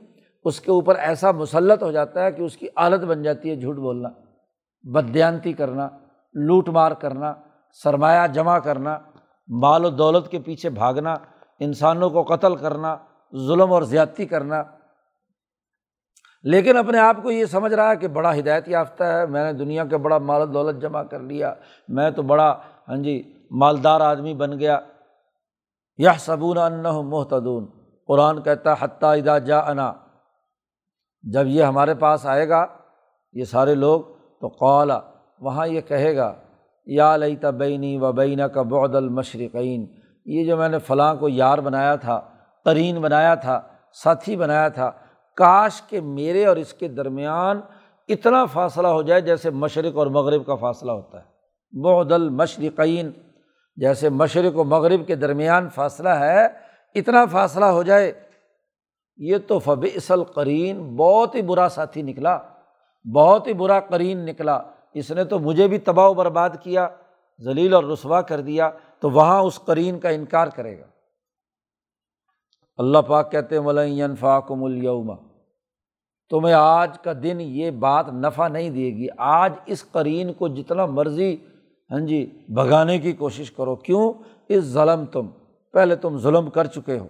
اس 0.43 0.61
کے 0.61 0.71
اوپر 0.71 0.95
ایسا 0.95 1.31
مسلط 1.31 1.83
ہو 1.83 1.91
جاتا 1.91 2.23
ہے 2.23 2.31
کہ 2.31 2.41
اس 2.41 2.57
کی 2.57 2.67
عادت 2.75 3.03
بن 3.03 3.23
جاتی 3.23 3.49
ہے 3.49 3.55
جھوٹ 3.55 3.75
بولنا 3.75 4.09
بدیانتی 4.83 5.53
کرنا، 5.53 5.89
لوٹ 6.33 6.69
مار 6.69 6.91
کرنا، 6.91 7.33
سرمایہ 7.83 8.27
جمع 8.27 8.59
کرنا، 8.59 8.99
مال 9.47 9.85
و 9.85 9.89
دولت 9.89 10.27
کے 10.27 10.39
پیچھے 10.39 10.69
بھاگنا، 10.69 11.15
انسانوں 11.59 12.09
کو 12.09 12.23
قتل 12.23 12.55
کرنا، 12.55 12.97
ظلم 13.47 13.73
اور 13.73 13.81
زیادتی 13.81 14.25
کرنا۔ 14.25 14.63
لیکن 16.45 16.77
اپنے 16.77 16.99
آپ 16.99 17.17
کو 17.23 17.31
یہ 17.31 17.45
سمجھ 17.45 17.73
رہا 17.73 17.91
ہے 17.91 17.95
کہ 17.95 18.07
بڑا 18.07 18.35
ہدایت 18.35 18.67
یافتہ 18.67 19.03
ہے، 19.03 19.25
میں 19.25 19.43
نے 19.43 19.53
دنیا 19.53 19.85
کا 19.85 19.97
بڑا 19.97 20.17
مال 20.17 20.53
دولت 20.53 20.81
جمع 20.81 21.03
کر 21.03 21.19
لیا، 21.19 21.53
میں 21.87 22.09
تو 22.11 22.21
بڑا 22.21 22.55
ہاں 22.87 22.97
جی 22.97 23.33
مالدار 23.51 24.01
آدمی 24.01 24.33
بن 24.33 24.59
گیا۔ 24.59 24.79
یہ 25.97 26.09
صبون 26.19 26.57
ان 26.57 26.85
کاش 45.35 45.81
کہ 45.81 46.01
میرے 46.01 46.45
اور 46.45 46.55
اس 46.55 46.73
کے 46.73 46.87
درمیان 46.87 47.61
اتنا 48.07 48.45
فاصلہ 48.45 48.87
ہو 48.87 49.01
جائے 49.01 49.21
جیسے 49.21 49.49
مشرق 49.49 49.97
اور 49.97 50.07
مغرب 50.07 50.45
کا 50.45 50.55
فاصلہ 50.55 50.91
ہوتا 50.91 51.19
ہے۔ 51.19 51.35
بعد 51.81 52.11
المشرقین، 52.11 53.11
جیسے 53.75 54.09
مشرق 54.09 54.57
و 54.57 54.63
مغرب 54.63 55.07
کے 55.07 55.15
درمیان 55.15 55.69
فاصلہ 55.69 56.09
ہے، 56.09 56.45
اتنا 56.95 57.25
فاصلہ 57.25 57.65
ہو 57.65 57.83
جائے۔ 57.83 58.11
یہ 59.17 59.37
تو 59.47 59.59
فب 59.59 59.85
اصل 59.95 60.23
قرین 60.23 60.95
بہت 60.95 61.35
ہی 61.35 61.41
برا 61.41 61.69
ساتھی 61.69 62.01
نکلا۔ 62.01 62.39
بہت 63.15 63.47
ہی 63.47 63.53
برا 63.53 63.79
قرین 63.79 64.17
نکلا۔ 64.17 64.59
اس 64.93 65.11
نے 65.11 65.23
تو 65.23 65.39
مجھے 65.39 65.67
بھی 65.67 65.77
تباہ 65.77 66.09
و 66.09 66.13
برباد 66.13 66.49
کیا، 66.61 66.87
ذلیل 67.41 67.73
اور 67.73 67.83
رسوا 67.83 68.21
کر 68.21 68.41
دیا۔ 68.41 68.69
تو 68.99 69.09
وہاں 69.09 69.41
اس 69.41 69.59
قرین 69.65 69.99
کا 69.99 70.09
انکار 70.09 70.47
کرے 70.47 70.79
گا۔ 70.79 70.85
اللہ 72.77 72.97
پاک 72.97 73.31
کہتے 73.31 73.59
ملفا 73.59 74.39
کم 74.39 74.63
الوما 74.63 75.24
تمہیں 76.29 76.53
آج 76.53 76.99
کا 76.99 77.13
دن 77.23 77.37
یہ 77.41 77.71
بات 77.71 78.09
نفع 78.09 78.47
نہیں 78.47 78.69
دے 78.69 78.89
گی۔ 78.95 79.07
آج 79.17 79.53
اس 79.65 79.91
قرین 79.91 80.33
کو 80.33 80.47
جتنا 80.47 80.85
مرضی 80.85 81.37
ہاں 81.91 81.99
جی 81.99 82.45
بھگانے 82.49 82.99
کی 82.99 83.13
کوشش 83.13 83.51
کرو۔ 83.51 83.75
کیوں؟ 83.75 84.13
اس 84.49 84.63
ظلم 84.63 85.05
تم 85.05 85.27
پہلے 85.73 85.95
تم 85.95 86.17
ظلم 86.17 86.49
کر 86.49 86.65
چکے 86.65 86.99
ہو۔ 86.99 87.07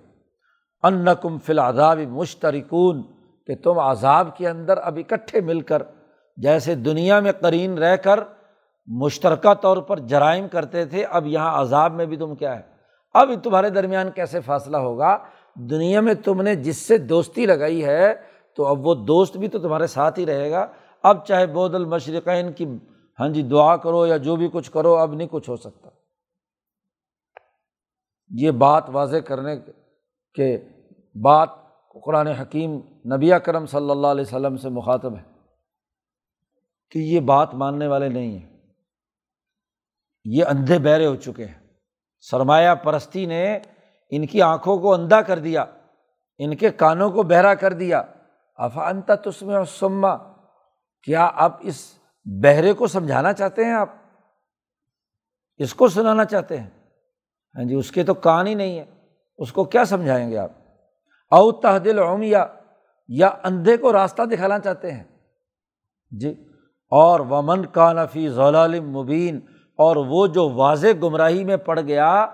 ان 0.84 1.06
کم 1.22 1.38
فی 1.40 1.54
العذاب 1.54 2.00
مشترکون، 2.00 3.04
کہ 3.48 3.56
تم 3.56 3.80
عذاب 3.80 4.38
کے 4.38 4.50
اندر 4.50 4.78
اب 4.78 4.98
اکٹھے 4.98 5.42
مل 5.42 5.62
کر، 5.62 5.84
جیسے 6.38 6.76
دنیا 6.76 7.20
میں 7.20 7.32
قرین 7.32 7.78
رہ 7.78 7.96
کر 7.96 8.20
مشترکہ 8.88 9.54
طور 9.54 9.78
پر 9.78 10.00
جرائم 10.00 10.48
کرتے 10.48 10.86
تھے، 10.86 11.04
اب 11.04 11.28
یہاں 11.28 11.62
عذاب 11.62 11.94
میں 11.94 12.06
بھی 12.06 12.18
تم 12.18 12.36
کیا 12.36 12.56
ہے؟ 12.56 12.62
اب 13.14 13.30
تمہارے 13.44 13.70
درمیان 13.70 14.12
کیسے 14.16 14.40
فاصلہ 14.40 14.78
ہوگا؟ 14.78 15.18
دنیا 15.56 16.02
میں 16.02 16.14
تم 16.14 16.42
نے 16.42 16.56
جس 16.56 16.78
سے 16.78 16.98
دوستی 16.98 17.46
لگائی 17.46 17.86
ہے 17.86 18.35
تو 18.56 18.66
اب 18.66 18.88
وہ 18.88 18.96
دوست 18.96 19.38
بھی 19.38 19.48
تو 19.48 19.60
تمہارے 19.60 19.88
ساتھ 19.88 20.20
ہی 20.20 20.26
رہے 20.26 20.52
گا۔ 20.52 20.68
اب 21.04 21.26
چاہے 21.26 21.48
بود 21.48 21.76
المشرقین 21.76 22.54
کی 22.54 22.66
ہاں 23.20 23.30
جی 23.30 23.42
دعا 23.42 23.78
کرو 23.78 24.08
یا 24.08 24.18
جو 24.18 24.36
بھی 24.36 24.50
کچھ 24.54 24.72
کرو، 24.72 24.98
اب 24.98 25.14
نہیں 25.14 25.28
کچھ 25.32 25.50
ہو 25.50 25.56
سکتا۔ 25.56 25.90
یہ 28.30 28.52
بات 28.52 28.84
واضح 28.88 29.18
کرنے 29.18 29.56
کے 30.34 30.58
بات 31.22 31.50
قرآن 32.04 32.28
حکیم 32.28 32.72
نبی 33.16 33.32
کرم 33.46 33.66
صلی 33.66 33.90
اللہ 33.90 34.08
علیہ 34.08 34.22
وسلم 34.22 34.58
سے 34.58 34.70
مخاطب 34.70 35.16
ہے 35.16 35.24
کہ 36.92 37.00
یہ 37.00 37.20
بات 37.20 37.54
ماننے 37.54 37.88
والے 37.88 38.10
نہیں 38.10 38.38
ہیں۔ 38.38 38.58
یہ 40.26 40.46
اندھے 40.46 40.80
بہرے 40.80 41.06
ہو 41.06 41.16
چکے 41.16 41.46
ہیں۔ 41.46 41.68
سرمایہ 42.20 42.76
پرستی 42.76 43.26
نے 43.26 43.60
ان 44.10 44.26
کی 44.26 44.42
آنکھوں 44.42 44.78
کو 44.78 44.94
اندھا 44.94 45.22
کر 45.22 45.40
دیا، 45.40 45.66
ان 46.38 46.56
کے 46.56 46.72
کانوں 46.72 47.10
کو 47.12 47.24
بہرا 47.24 47.54
کر 47.54 47.74
دیا۔ 47.74 48.04
افانتا 48.60 49.16
تسم 49.16 49.52
سما 49.64 50.16
کیا 51.08 51.30
آپ 51.34 51.58
اس 51.62 51.94
بہرے 52.26 52.74
کو 52.74 52.88
سمجھانا 52.88 53.34
چاہتے 53.34 53.66
ہیں 53.66 53.74
آپ؟ 53.74 53.90
اس 55.58 55.74
کو 55.74 55.88
سنانا 55.88 56.26
چاہتے 56.26 56.58
ہیں؟ 56.58 56.70
ہاں 57.56 57.64
جی 57.64 57.76
اس 57.76 57.92
کے 57.92 58.04
تو 58.04 58.14
کان 58.14 58.48
ہی 58.48 58.54
نہیں 58.54 58.80
ہے 58.80 58.86
اس 59.38 59.52
کو 59.52 59.64
کیا 59.64 59.86
سمجھائیں 59.86 60.30
گے 60.32 60.38
آپ؟ 60.38 60.52
او 61.32 61.52
تحدل 61.52 62.00
اومیا 62.00 62.46
یا 63.10 63.30
اندھے 63.44 63.78
کو 63.78 63.94
راستہ 63.94 64.22
دکھانا 64.22 64.60
چاہتے 64.60 64.92
ہیں؟ 64.92 65.04
جی 66.12 66.34
اور 66.92 67.20
ومن 67.20 67.66
کا 67.66 67.92
نفی 67.94 68.28
ضلع 68.30 68.66
مبین، 68.82 69.40
اور 69.80 69.96
وہ 69.96 70.26
جو 70.28 70.50
واضح 70.50 70.88
گمراہی 71.04 71.44
میں 71.44 71.58
پڑ 71.58 71.80
گیا، 71.80 72.26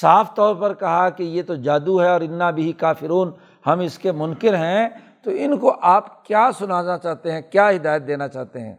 صاف 0.00 0.34
طور 0.34 0.54
پر 0.54 0.74
کہا 0.74 1.08
کہ 1.10 1.22
یہ 1.22 1.42
تو 1.42 1.54
جادو 1.54 2.00
ہے 2.02 2.08
اور 2.08 2.20
انا 2.20 2.50
بھی 2.50 2.72
کافرون، 2.72 3.30
ہم 3.66 3.80
اس 3.80 3.98
کے 3.98 4.12
منکر 4.12 4.54
ہیں 4.54 4.88
تو 5.26 5.32
ان 5.34 5.58
کو 5.58 5.76
آپ 5.82 6.24
کیا 6.24 6.50
سنانا 6.54 6.98
چاہتے 6.98 7.32
ہیں؟ 7.32 7.40
کیا 7.40 7.70
ہدایت 7.70 8.06
دینا 8.06 8.28
چاہتے 8.28 8.60
ہیں؟ 8.60 8.76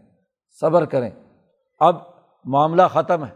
صبر 0.61 0.85
کریں۔ 0.85 1.09
اب 1.79 1.95
معاملہ 2.45 2.81
ختم 2.93 3.25
ہے۔ 3.25 3.31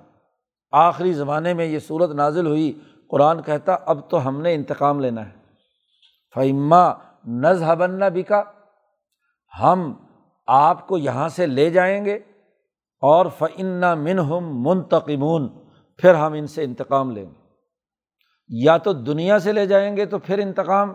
آخری 0.71 1.13
زمانے 1.13 1.53
میں 1.53 1.65
یہ 1.65 1.79
صورت 1.79 2.09
نازل 2.09 2.47
ہوئی۔ 2.47 2.79
قرآن 3.09 3.41
کہتا، 3.41 3.77
اب 3.85 4.09
تو 4.09 4.27
ہم 4.27 4.41
نے 4.41 4.53
انتقام 4.53 4.99
لینا 4.99 5.29
ہے۔ 5.29 5.33
فعما 6.35 6.91
نظہبن 7.27 7.99
بکا 7.99 8.43
ہم 9.63 9.93
آپ 10.47 10.87
کو 10.87 10.97
یہاں 10.97 11.29
سے 11.29 11.47
لے 11.47 11.69
جائیں 11.69 12.05
گے۔ 12.05 12.15
اور 13.01 13.25
فعن 13.37 13.83
من 13.97 14.19
ہم 14.19 14.69
منتقمون، 14.69 15.49
پھر 15.97 16.13
ہم 16.13 16.33
ان 16.33 16.47
سے 16.47 16.63
انتقام 16.63 17.11
لیں 17.11 17.25
گے۔ 17.25 17.41
یا 18.47 18.77
تو 18.77 18.93
دنیا 18.93 19.39
سے 19.39 19.51
لے 19.51 19.65
جائیں 19.65 19.97
گے 19.97 20.05
تو 20.05 20.19
پھر 20.19 20.37
انتقام 20.37 20.93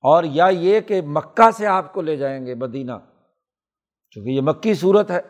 اور 0.00 0.24
یا 0.24 0.46
یہ 0.46 0.80
کہ 0.80 1.00
مکہ 1.02 1.50
سے 1.50 1.66
آپ 1.66 1.92
کو 1.92 2.02
لے 2.02 2.16
جائیں 2.16 2.46
گے 2.46 2.54
مدینہ۔ 2.54 2.92
چونکہ 4.10 4.30
یہ 4.30 4.40
مکی 4.40 4.74
صورت 4.74 5.10
ہے، 5.10 5.20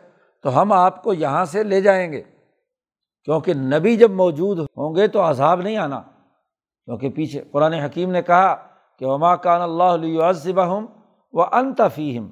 تو 0.43 0.61
ہم 0.61 0.71
آپ 0.71 1.03
کو 1.03 1.13
یہاں 1.13 1.45
سے 1.45 1.63
لے 1.63 1.81
جائیں 1.81 2.11
گے۔ 2.11 2.21
کیونکہ 3.23 3.53
نبی 3.53 3.97
جب 3.97 4.11
موجود 4.11 4.59
ہوں 4.59 4.95
گے 4.95 5.07
تو 5.07 5.29
عذاب 5.29 5.61
نہیں 5.61 5.77
آنا۔ 5.77 6.01
کیونکہ 6.85 7.09
پیچھے 7.09 7.43
قرآن 7.51 7.73
حکیم 7.73 8.11
نے 8.11 8.21
کہا 8.21 8.55
کہ 8.99 9.05
وما 9.05 9.35
کان 9.35 9.61
اللہ 9.61 9.83
علیہ 9.83 10.23
ہم 10.59 10.85
و 11.33 11.41
انتفیم 11.41 12.29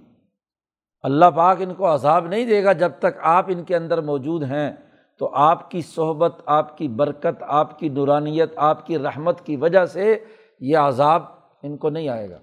اللہ 1.02 1.26
پاک 1.36 1.58
ان 1.60 1.74
کو 1.74 1.94
عذاب 1.94 2.28
نہیں 2.28 2.46
دے 2.46 2.64
گا 2.64 2.74
جب 2.74 2.92
تک 3.00 3.20
آپ 3.22 3.46
ان 3.48 3.64
کے 3.64 3.76
اندر 3.76 4.02
موجود 4.02 4.44
ہیں۔ 4.44 4.72
تو 5.20 5.30
آپ 5.34 5.72
کی 5.72 5.82
صحبت، 5.82 6.42
آپ 6.46 6.78
کی 6.78 6.88
برکت، 6.88 7.44
آپ 7.48 7.80
کی 7.80 7.90
نورانیت، 7.90 8.54
آپ 8.56 8.86
کی 8.86 9.00
رحمت 9.00 9.42
کی 9.42 9.56
وجہ 9.56 9.86
سے 9.86 10.24
یہ 10.60 10.78
عذاب 10.78 11.37
ان 11.64 11.78
کو 11.78 11.90
نہیں 11.90 12.10
آئے 12.10 12.30
گا۔ 12.30 12.40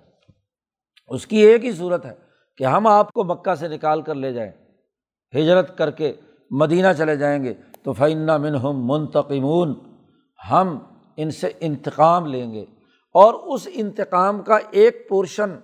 اس 1.06 1.26
کی 1.26 1.36
ایک 1.36 1.64
ہی 1.64 1.72
صورت 1.72 2.06
ہے 2.06 2.14
کہ 2.56 2.64
ہم 2.64 2.86
آپ 2.86 3.12
کو 3.12 3.24
مکہ 3.24 3.54
سے 3.54 3.68
نکال 3.68 4.02
کر 4.02 4.14
لے 4.14 4.32
جائیں، 4.32 4.52
ہجرت 5.36 5.78
کر 5.78 5.90
کے 5.90 6.12
مدینہ 6.50 6.86
چلے 6.98 7.16
جائیں 7.16 7.44
گے۔ 7.44 7.54
تو 7.82 7.92
فعنا 7.92 8.36
منہم 8.36 8.80
منتقمون، 8.86 9.74
ہم 10.50 10.78
ان 11.16 11.30
سے 11.30 11.50
انتقام 11.60 12.26
لیں 12.26 12.52
گے۔ 12.52 12.64
اور 13.14 13.34
اس 13.34 13.68
انتقام 13.72 14.42
کا 14.42 14.58
ایک 14.70 15.08
پورشن 15.08 15.56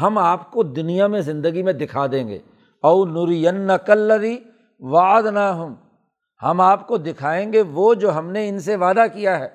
ہم 0.00 0.18
آپ 0.18 0.50
کو 0.50 0.62
دنیا 0.62 1.06
میں 1.06 1.20
زندگی 1.20 1.62
میں 1.62 1.72
دکھا 1.72 2.06
دیں 2.06 2.28
گے۔ 2.28 2.38
او 2.82 3.04
نورین 3.04 3.70
کلری 3.86 4.38
وعد 4.80 5.22
نہ 5.22 5.38
ہم 5.38 5.74
ہم 6.42 6.60
آپ 6.60 6.86
کو 6.86 6.96
دکھائیں 6.96 7.52
گے 7.52 7.62
وہ 7.62 7.94
جو 7.94 8.18
ہم 8.18 8.30
نے 8.30 8.48
ان 8.48 8.58
سے 8.58 8.76
وعدہ 8.76 9.04
کیا 9.14 9.38
ہے 9.38 9.48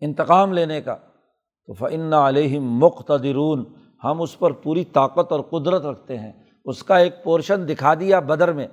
انتقام 0.00 0.52
لینے 0.52 0.80
کا۔ 0.80 0.96
تو 1.66 1.72
فن 1.72 2.12
علیہ 2.12 2.60
مقتدرون 2.60 3.64
ہم 4.04 4.22
اس 4.22 4.38
پر 4.38 4.52
پوری 4.52 4.84
طاقت 4.84 5.32
اور 5.32 5.40
قدرت 5.40 5.84
رکھتے 5.84 6.18
ہیں۔ 6.18 6.32
اس 6.64 6.82
کا 6.82 6.96
ایک 6.96 7.24
پورشن 7.24 7.68
دکھا 7.68 7.94
دیا 7.94 8.20
بدر 8.20 8.52
میں۔ 8.52 8.66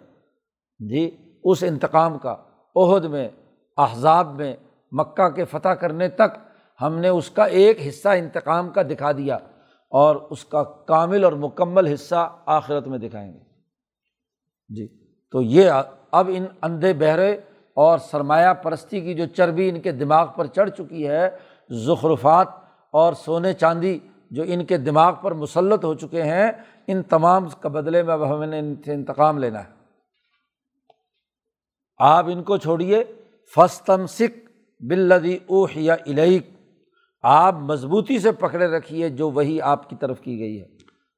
جی 0.79 1.17
اس 1.43 1.63
انتقام 1.63 2.17
کا 2.17 2.35
عہد 2.75 3.05
میں، 3.05 3.29
احزاب 3.77 4.35
میں، 4.35 4.55
مکہ 4.91 5.29
کے 5.29 5.45
فتح 5.45 5.69
کرنے 5.69 6.09
تک 6.09 6.37
ہم 6.81 6.97
نے 6.97 7.07
اس 7.07 7.29
کا 7.29 7.43
ایک 7.43 7.87
حصہ 7.87 8.09
انتقام 8.09 8.69
کا 8.69 8.81
دکھا 8.81 9.11
دیا 9.11 9.35
اور 9.91 10.15
اس 10.15 10.45
کا 10.45 10.63
کامل 10.63 11.23
اور 11.23 11.33
مکمل 11.33 11.87
حصہ 11.87 12.29
آخرت 12.45 12.87
میں 12.87 12.97
دکھائیں 12.97 13.33
گے۔ 13.33 13.39
جی 14.69 14.87
تو 15.31 15.41
یہ 15.41 15.71
اب 16.11 16.29
ان 16.33 16.45
اندھے 16.61 16.93
بہرے 16.93 17.31
اور 17.75 17.97
سرمایہ 17.97 18.53
پرستی 18.53 19.01
کی 19.01 19.13
جو 19.13 19.25
چربی 19.25 19.69
ان 19.69 19.81
کے 19.81 19.91
دماغ 19.91 20.27
پر 20.35 20.45
چڑھ 20.45 20.69
چکی 20.69 21.07
ہے 21.07 21.29
ظخرفات 21.71 22.47
اور 22.93 23.13
سونے 23.13 23.53
چاندی 23.53 23.99
جو 24.31 24.43
ان 24.47 24.65
کے 24.65 24.77
دماغ 24.77 25.15
پر 25.21 25.31
مسلط 25.31 25.85
ہو 25.85 25.93
چکے 25.93 26.23
ہیں، 26.23 26.51
ان 26.87 27.03
تمام 27.03 27.45
کا 27.61 27.69
بدلے 27.69 28.03
میں 28.03 28.13
اب 28.13 28.35
ہمیں 28.35 28.59
ان 28.59 28.75
سے 28.85 28.93
انتقام 28.93 29.37
لینا 29.37 29.59
ہے۔ 29.59 29.69
آپ 31.97 32.25
ان 32.27 32.43
کو 32.43 32.57
چھوڑیے۔ 32.57 33.03
فستم 33.55 34.05
سکھ 34.05 34.51
بلدی 34.79 35.37
اوہ 35.47 35.67
یا 35.75 35.93
الیک۔ 35.93 36.49
آپ 37.23 37.53
مضبوطی 37.53 38.19
سے 38.19 38.31
پکڑے 38.31 38.67
رکھیے 38.67 39.09
جو 39.09 39.29
وہی 39.29 39.61
آپ 39.61 39.89
کی 39.89 39.95
طرف 39.99 40.21
کی 40.21 40.39
گئی 40.39 40.61
ہے۔ 40.61 40.65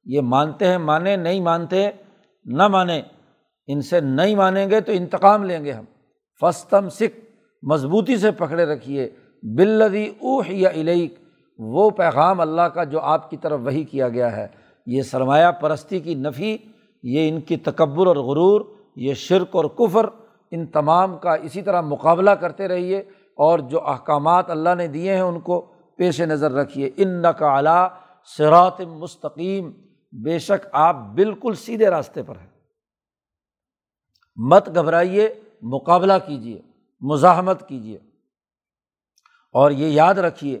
یہ 0.04 0.20
مانتے 0.20 0.66
ہیں 0.66 0.78
مانیں 0.78 1.16
نہیں 1.16 1.40
مانتے، 1.40 1.90
نہ 2.44 2.68
مانیں 2.68 3.02
ان 3.66 3.82
سے 3.82 4.00
نہیں 4.00 4.34
مانیں 4.34 4.70
گے 4.70 4.80
تو 4.80 4.92
انتقام 4.92 5.44
لیں 5.44 5.64
گے 5.64 5.72
ہم۔ 5.72 5.84
فستم 6.40 6.88
سکھ 6.88 7.20
مضبوطی 7.62 8.16
سے 8.16 8.30
پکڑے 8.30 8.64
رکھیے۔ 8.64 9.10
بلدی 9.42 10.08
اوہ 10.20 10.42
یا 10.48 10.68
الیک۔ 10.68 11.25
وہ 11.58 11.90
پیغام 11.90 12.40
اللہ 12.40 12.62
کا 12.62 12.84
جو 12.84 13.00
آپ 13.00 13.30
کی 13.30 13.36
طرف 13.36 13.60
وہی 13.64 13.84
کیا 13.84 14.08
گیا 14.08 14.36
ہے، 14.36 14.46
یہ 14.86 15.02
سرمایہ 15.02 15.50
پرستی 15.50 16.00
کی 16.00 16.14
نفی، 16.14 16.56
یہ 17.02 17.28
ان 17.28 17.40
کی 17.40 17.56
تکبر 17.56 18.06
اور 18.06 18.16
غرور، 18.16 18.60
یہ 18.96 19.14
شرک 19.14 19.56
اور 19.56 19.64
کفر، 19.64 20.06
ان 20.50 20.66
تمام 20.66 21.18
کا 21.18 21.34
اسی 21.34 21.62
طرح 21.62 21.80
مقابلہ 21.80 22.30
کرتے 22.30 22.68
رہیے 22.68 22.98
اور 23.34 23.58
جو 23.58 23.86
احکامات 23.86 24.50
اللہ 24.50 24.74
نے 24.74 24.86
دیے 24.86 25.14
ہیں 25.14 25.20
ان 25.20 25.40
کو 25.40 25.72
پیش 25.96 26.20
نظر 26.20 26.52
رکھیے۔ 26.52 26.90
ان 26.96 27.22
کا 27.38 27.46
اعلیٰ 27.46 27.88
سرات 28.38 28.80
مستقیم، 28.80 29.72
بے 30.12 30.38
شک 30.38 30.66
آپ 30.72 30.96
بالکل 31.14 31.54
سیدھے 31.54 31.86
راستے 31.86 32.22
پر 32.22 32.36
ہیں۔ 32.36 32.50
مت 34.36 34.68
گھبرائیے، 34.68 35.34
مقابلہ 35.62 36.12
کیجیے، 36.26 36.60
مزاحمت 37.00 37.68
کیجیے۔ 37.68 37.98
اور 39.52 39.70
یہ 39.70 39.86
یاد 39.86 40.14
رکھیے 40.14 40.60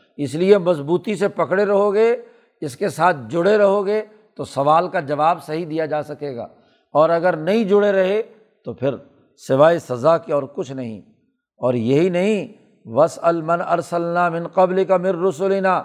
اس 0.17 0.35
لیے 0.35 0.57
مضبوطی 0.57 1.15
سے 1.15 1.27
پکڑے 1.27 1.65
رہو 1.65 1.93
گے 1.93 2.15
اس 2.61 2.77
کے 2.77 2.89
ساتھ 2.89 3.17
جڑے 3.29 3.57
رہو 3.57 3.85
گے 3.85 4.01
تو 4.35 4.43
سوال 4.43 4.87
کا 4.87 4.99
جواب 4.99 5.43
صحیح 5.43 5.65
دیا 5.69 5.85
جا 5.85 6.03
سکے 6.03 6.35
گا۔ 6.35 6.47
اور 6.93 7.09
اگر 7.09 7.35
نہیں 7.35 7.63
جڑے 7.63 7.91
رہے، 7.91 8.21
تو 8.65 8.73
پھر 8.73 8.95
سوائے 9.47 9.79
سزا 9.79 10.17
کے 10.17 10.33
اور 10.33 10.43
کچھ 10.43 10.71
نہیں۔ 10.71 11.01
اور 11.57 11.73
یہی 11.73 12.09
نہیں 12.09 12.47
وس 12.85 13.19
المن 13.21 13.61
ارسلنا 13.61 14.29
من 14.29 14.47
قبل 14.47 14.85
کا 14.85 14.97
مر 14.97 15.15
رسولنا 15.15 15.83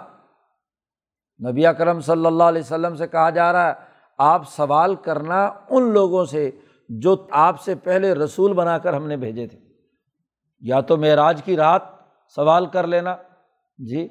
نبی 1.49 1.63
کرم 1.77 1.99
صلی 1.99 2.25
اللہ 2.25 2.43
علیہ 2.43 2.61
وسلم 2.61 2.95
سے 2.95 3.07
کہا 3.07 3.29
جا 3.29 3.53
رہا 3.53 3.67
ہے، 3.67 3.73
آپ 4.17 4.41
سوال 4.49 4.95
کرنا 4.95 5.51
ان 5.69 5.93
لوگوں 5.93 6.25
سے 6.25 6.51
جو 6.89 7.27
آپ 7.31 7.61
سے 7.61 7.75
پہلے 7.75 8.13
رسول 8.13 8.53
بنا 8.53 8.77
کر 8.77 8.93
ہم 8.93 9.07
نے 9.07 9.17
بھیجے 9.17 9.47
تھے۔ 9.47 9.59
یا 10.59 10.79
تو 10.79 10.97
معراج 10.97 11.41
کی 11.43 11.57
رات 11.57 11.81
سوال 12.35 12.65
کر 12.65 12.87
لینا 12.87 13.15
جی 13.77 14.07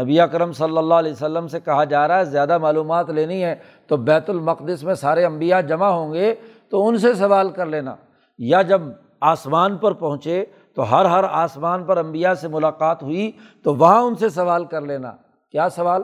نبی 0.00 0.18
کرم 0.32 0.52
صلی 0.52 0.78
اللہ 0.78 0.94
علیہ 0.94 1.12
وسلم 1.12 1.48
سے 1.48 1.60
کہا 1.60 1.84
جا 1.84 2.08
رہا 2.08 2.18
ہے، 2.18 2.24
زیادہ 2.24 2.58
معلومات 2.58 3.10
لینی 3.10 3.44
ہے 3.44 3.54
تو 3.86 3.96
بیت 3.96 4.30
المقدس 4.30 4.84
میں 4.84 4.94
سارے 4.94 5.24
امبیا 5.24 5.60
جمع 5.60 5.86
ہوں 5.86 6.14
گے 6.14 6.34
تو 6.70 6.88
ان 6.88 6.98
سے 6.98 7.14
سوال 7.14 7.50
کر 7.50 7.66
لینا۔ 7.66 7.94
یا 8.38 8.62
جب 8.62 8.80
آسمان 9.20 9.76
پر 9.76 9.92
پہنچے 9.92 10.44
تو 10.74 10.90
ہر 10.90 11.04
ہر 11.04 11.24
آسمان 11.24 11.84
پر 11.84 11.96
امبیا 11.96 12.34
سے 12.34 12.48
ملاقات 12.48 13.02
ہوئی 13.02 13.32
تو 13.62 13.74
وہاں 13.74 14.02
ان 14.02 14.14
سے 14.14 14.28
سوال 14.28 14.64
کر 14.64 14.80
لینا۔ 14.80 15.12
کیا 15.50 15.68
سوال؟ 15.68 16.02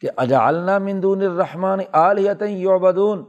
کہ 0.00 0.08
اجالنا 0.16 0.78
مندون 0.78 1.22
الرحمٰن 1.22 1.80
عالیت 1.92 2.42
یوبدون 2.48 3.24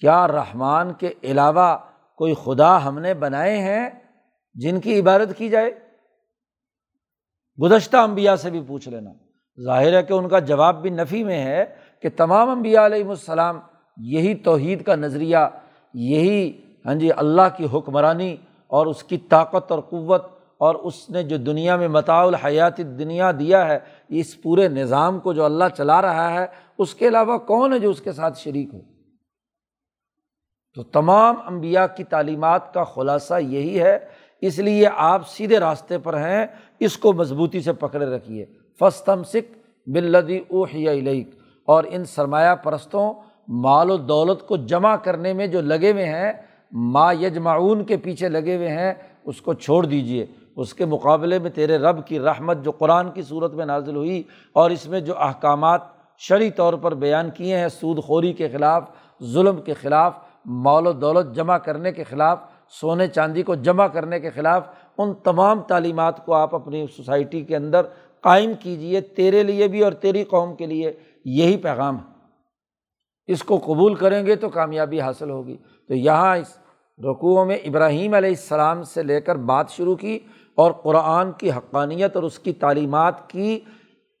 کیا 0.00 0.28
رحمان 0.28 0.92
کے 0.92 1.12
علاوہ 1.22 1.76
کوئی 2.16 2.34
خدا 2.44 2.88
ہم 2.88 2.98
نے 2.98 3.14
بنائے 3.14 3.58
ہیں 3.58 3.90
جن 4.54 4.80
کی 4.80 5.00
عبادت 5.00 5.38
کی 5.38 5.48
جائے؟ 5.48 5.83
گزشتہ 7.62 7.96
امبیا 7.96 8.36
سے 8.36 8.50
بھی 8.50 8.60
پوچھ 8.66 8.88
لینا۔ 8.88 9.10
ظاہر 9.64 9.96
ہے 9.96 10.02
کہ 10.02 10.12
ان 10.12 10.28
کا 10.28 10.38
جواب 10.38 10.82
بھی 10.82 10.90
نفی 10.90 11.24
میں 11.24 11.44
ہے 11.44 11.64
کہ 12.02 12.08
تمام 12.16 12.48
امبیا 12.48 12.86
علیہم 12.86 13.08
السلام 13.08 13.60
یہی 13.96 14.34
توحید 14.34 14.82
کا 14.82 14.94
نظریہ، 14.94 15.36
یہی 15.94 16.60
ہاں 16.86 16.94
جی 16.94 17.08
اللہ 17.16 17.56
کی 17.56 17.66
حکمرانی 17.72 18.36
اور 18.66 18.86
اس 18.86 19.04
کی 19.04 19.18
طاقت 19.18 19.72
اور 19.72 19.80
قوت 19.80 20.26
اور 20.58 20.74
اس 20.74 21.10
نے 21.10 21.22
جو 21.22 21.36
دنیا 21.36 21.76
میں 21.76 21.88
متاع 21.88 22.26
الحیات 22.26 22.78
دنیا 22.78 23.30
دیا 23.38 23.66
ہے، 23.66 23.78
اس 24.08 24.42
پورے 24.42 24.68
نظام 24.68 25.20
کو 25.20 25.32
جو 25.32 25.44
اللہ 25.44 25.64
چلا 25.76 26.02
رہا 26.02 26.32
ہے، 26.32 26.46
اس 26.78 26.94
کے 26.94 27.08
علاوہ 27.08 27.38
کون 27.38 27.72
ہے 27.72 27.78
جو 27.78 27.90
اس 27.90 28.00
کے 28.00 28.12
ساتھ 28.12 28.38
شریک 28.38 28.74
ہو؟ 28.74 28.80
تو 30.74 30.82
تمام 30.82 31.34
امبیا 31.46 31.86
کی 31.86 32.04
تعلیمات 32.04 32.74
کا 32.74 32.84
خلاصہ 32.84 33.34
یہی 33.40 33.80
ہے۔ 33.80 33.98
اس 34.40 34.58
لیے 34.58 34.86
آپ 34.96 35.28
سیدھے 35.28 35.58
راستے 35.58 35.98
پر 35.98 36.14
ہیں۔ 36.14 36.46
اس 36.84 36.96
کو 36.98 37.12
مضبوطی 37.12 37.60
سے 37.60 37.72
پکڑے 37.72 38.06
رکھیے۔ 38.06 38.44
فستم 38.80 39.22
سکھ 39.22 39.58
بلدی 39.86 40.38
اوہ 40.48 40.90
علیک 40.90 41.30
اور 41.68 41.84
ان 41.88 42.04
سرمایہ 42.04 42.54
پرستوں 42.54 43.12
مال 43.48 43.90
و 43.90 43.96
دولت 43.96 44.46
کو 44.46 44.56
جمع 44.56 44.96
کرنے 44.96 45.32
میں 45.32 45.46
جو 45.46 45.60
لگے 45.60 45.92
ہوئے 45.92 46.04
ہیں، 46.04 46.32
ما 46.72 47.12
یجمعون 47.12 47.84
کے 47.84 47.96
پیچھے 47.96 48.28
لگے 48.28 48.56
ہوئے 48.56 48.68
ہیں، 48.68 48.92
اس 49.24 49.40
کو 49.40 49.54
چھوڑ 49.54 49.84
دیجیے 49.86 50.26
اس 50.56 50.74
کے 50.74 50.84
مقابلے 50.84 51.38
میں 51.38 51.50
تیرے 51.50 51.76
رب 51.78 52.06
کی 52.06 52.18
رحمت 52.18 52.64
جو 52.64 52.70
قرآن 52.70 53.10
کی 53.10 53.22
صورت 53.22 53.54
میں 53.54 53.66
نازل 53.66 53.96
ہوئی 53.96 54.22
اور 54.52 54.70
اس 54.70 54.86
میں 54.86 55.00
جو 55.00 55.18
احکامات 55.18 55.80
شرعی 56.18 56.50
طور 56.50 56.74
پر 56.74 56.94
بیان 56.94 57.30
کیے 57.30 57.56
ہیں، 57.56 57.68
سود 57.68 57.98
خوری 58.04 58.32
کے 58.32 58.48
خلاف، 58.48 58.82
ظلم 59.22 59.60
کے 59.60 59.74
خلاف، 59.74 60.18
مال 60.46 60.86
و 60.86 60.92
دولت 60.92 61.34
جمع 61.34 61.58
کرنے 61.58 61.92
کے 61.92 62.04
خلاف، 62.04 62.38
سونے 62.80 63.06
چاندی 63.06 63.42
کو 63.42 63.54
جمع 63.54 63.86
کرنے 63.86 64.20
کے 64.20 64.30
خلاف 64.30 64.68
ان 64.98 65.14
تمام 65.14 65.60
تعلیمات 65.60 66.26
کو 66.26 66.34
آپ 66.34 66.54
اپنی 66.54 66.86
سوسائٹی 66.96 67.40
کے 67.40 67.56
اندر 67.56 67.82
قائم 68.20 68.52
کیجیے 68.60 69.00
تیرے 69.00 69.42
لیے 69.42 69.68
بھی 69.68 69.80
اور 69.80 69.92
تیری 69.92 70.24
قوم 70.24 70.54
کے 70.54 70.66
لیے 70.66 70.92
یہی 71.24 71.56
پیغام 71.56 71.96
ہے۔ 71.96 72.14
اس 73.26 73.42
کو 73.42 73.58
قبول 73.58 73.94
کریں 73.94 74.26
گے 74.26 74.36
تو 74.36 74.48
کامیابی 74.48 75.00
حاصل 75.00 75.30
ہوگی۔ 75.30 75.56
تو 75.88 75.94
یہاں 75.94 76.36
اس 76.36 76.58
رقوع 76.98 77.44
میں 77.44 77.56
ابراہیم 77.56 78.14
علیہ 78.14 78.28
السلام 78.28 78.82
سے 78.82 79.02
لے 79.02 79.20
کر 79.20 79.36
بات 79.36 79.70
شروع 79.70 79.96
کی 79.96 80.18
اور 80.54 80.72
قرآن 80.72 81.32
کی 81.32 81.50
حقانیت 81.50 82.16
اور 82.16 82.22
اس 82.22 82.38
کی 82.38 82.52
تعلیمات 82.52 83.30
کی 83.30 83.60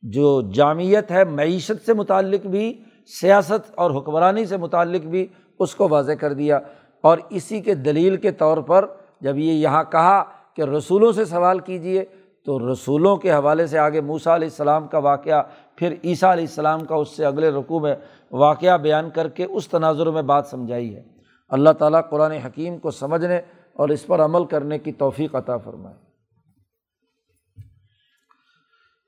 جو 0.02 0.42
جامعت 0.42 1.10
ہے، 1.10 1.24
معیشت 1.24 1.86
سے 1.86 1.94
متعلق 1.94 2.46
بھی، 2.46 2.82
سیاست 3.20 3.72
اور 3.74 3.90
حکمرانی 3.90 4.46
سے 4.46 4.56
متعلق 4.56 5.06
بھی، 5.06 5.26
اس 5.58 5.74
کو 5.74 5.88
واضح 5.88 6.12
کر 6.12 6.32
دیا۔ 6.32 6.60
اور 7.00 7.18
اسی 7.30 7.60
کے 7.60 7.74
دلیل 7.74 8.16
کے 8.16 8.30
طور 8.30 8.58
پر 8.58 8.86
جب 9.20 9.38
یہ 9.38 9.52
یہاں 9.52 9.84
کہا 9.84 10.24
کہ 10.56 10.62
رسولوں 10.62 11.12
سے 11.12 11.24
سوال 11.24 11.58
کیجیے 11.58 12.04
تو 12.44 12.72
رسولوں 12.72 13.16
کے 13.16 13.32
حوالے 13.32 13.66
سے 13.66 13.78
آگے 13.78 14.00
موسا 14.00 14.34
علیہ 14.34 14.48
السلام 14.48 14.88
کا 14.88 14.98
واقعہ، 14.98 15.42
پھر 15.76 15.94
عیسیٰ 16.04 16.32
علیہ 16.32 16.44
السلام 16.44 16.84
کا 16.84 16.94
اس 16.94 17.16
سے 17.16 17.24
اگلے 17.24 17.50
رقوع 17.50 17.80
میں 17.80 17.94
واقعہ 18.30 18.78
بیان 18.78 19.10
کر 19.10 19.28
کے 19.28 19.44
اس 19.44 19.68
تناظر 19.68 20.10
میں 20.10 20.22
بات 20.22 20.46
سمجھائی 20.46 20.96
ہے۔ 20.96 21.02
اللہ 21.48 21.70
تعالیٰ 21.70 22.00
قرآن 22.10 22.32
حکیم 22.32 22.78
کو 22.78 22.90
سمجھنے 22.90 23.36
اور 23.72 23.88
اس 23.88 24.06
پر 24.06 24.24
عمل 24.24 24.44
کرنے 24.44 24.78
کی 24.78 24.92
توفیق 24.92 25.34
عطا 25.34 25.56
فرمائے۔ 25.56 25.96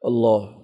اللہ 0.03 0.56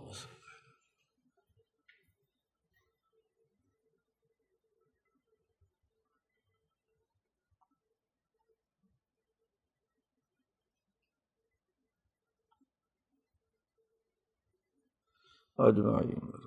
اجمعین۔ 15.62 16.41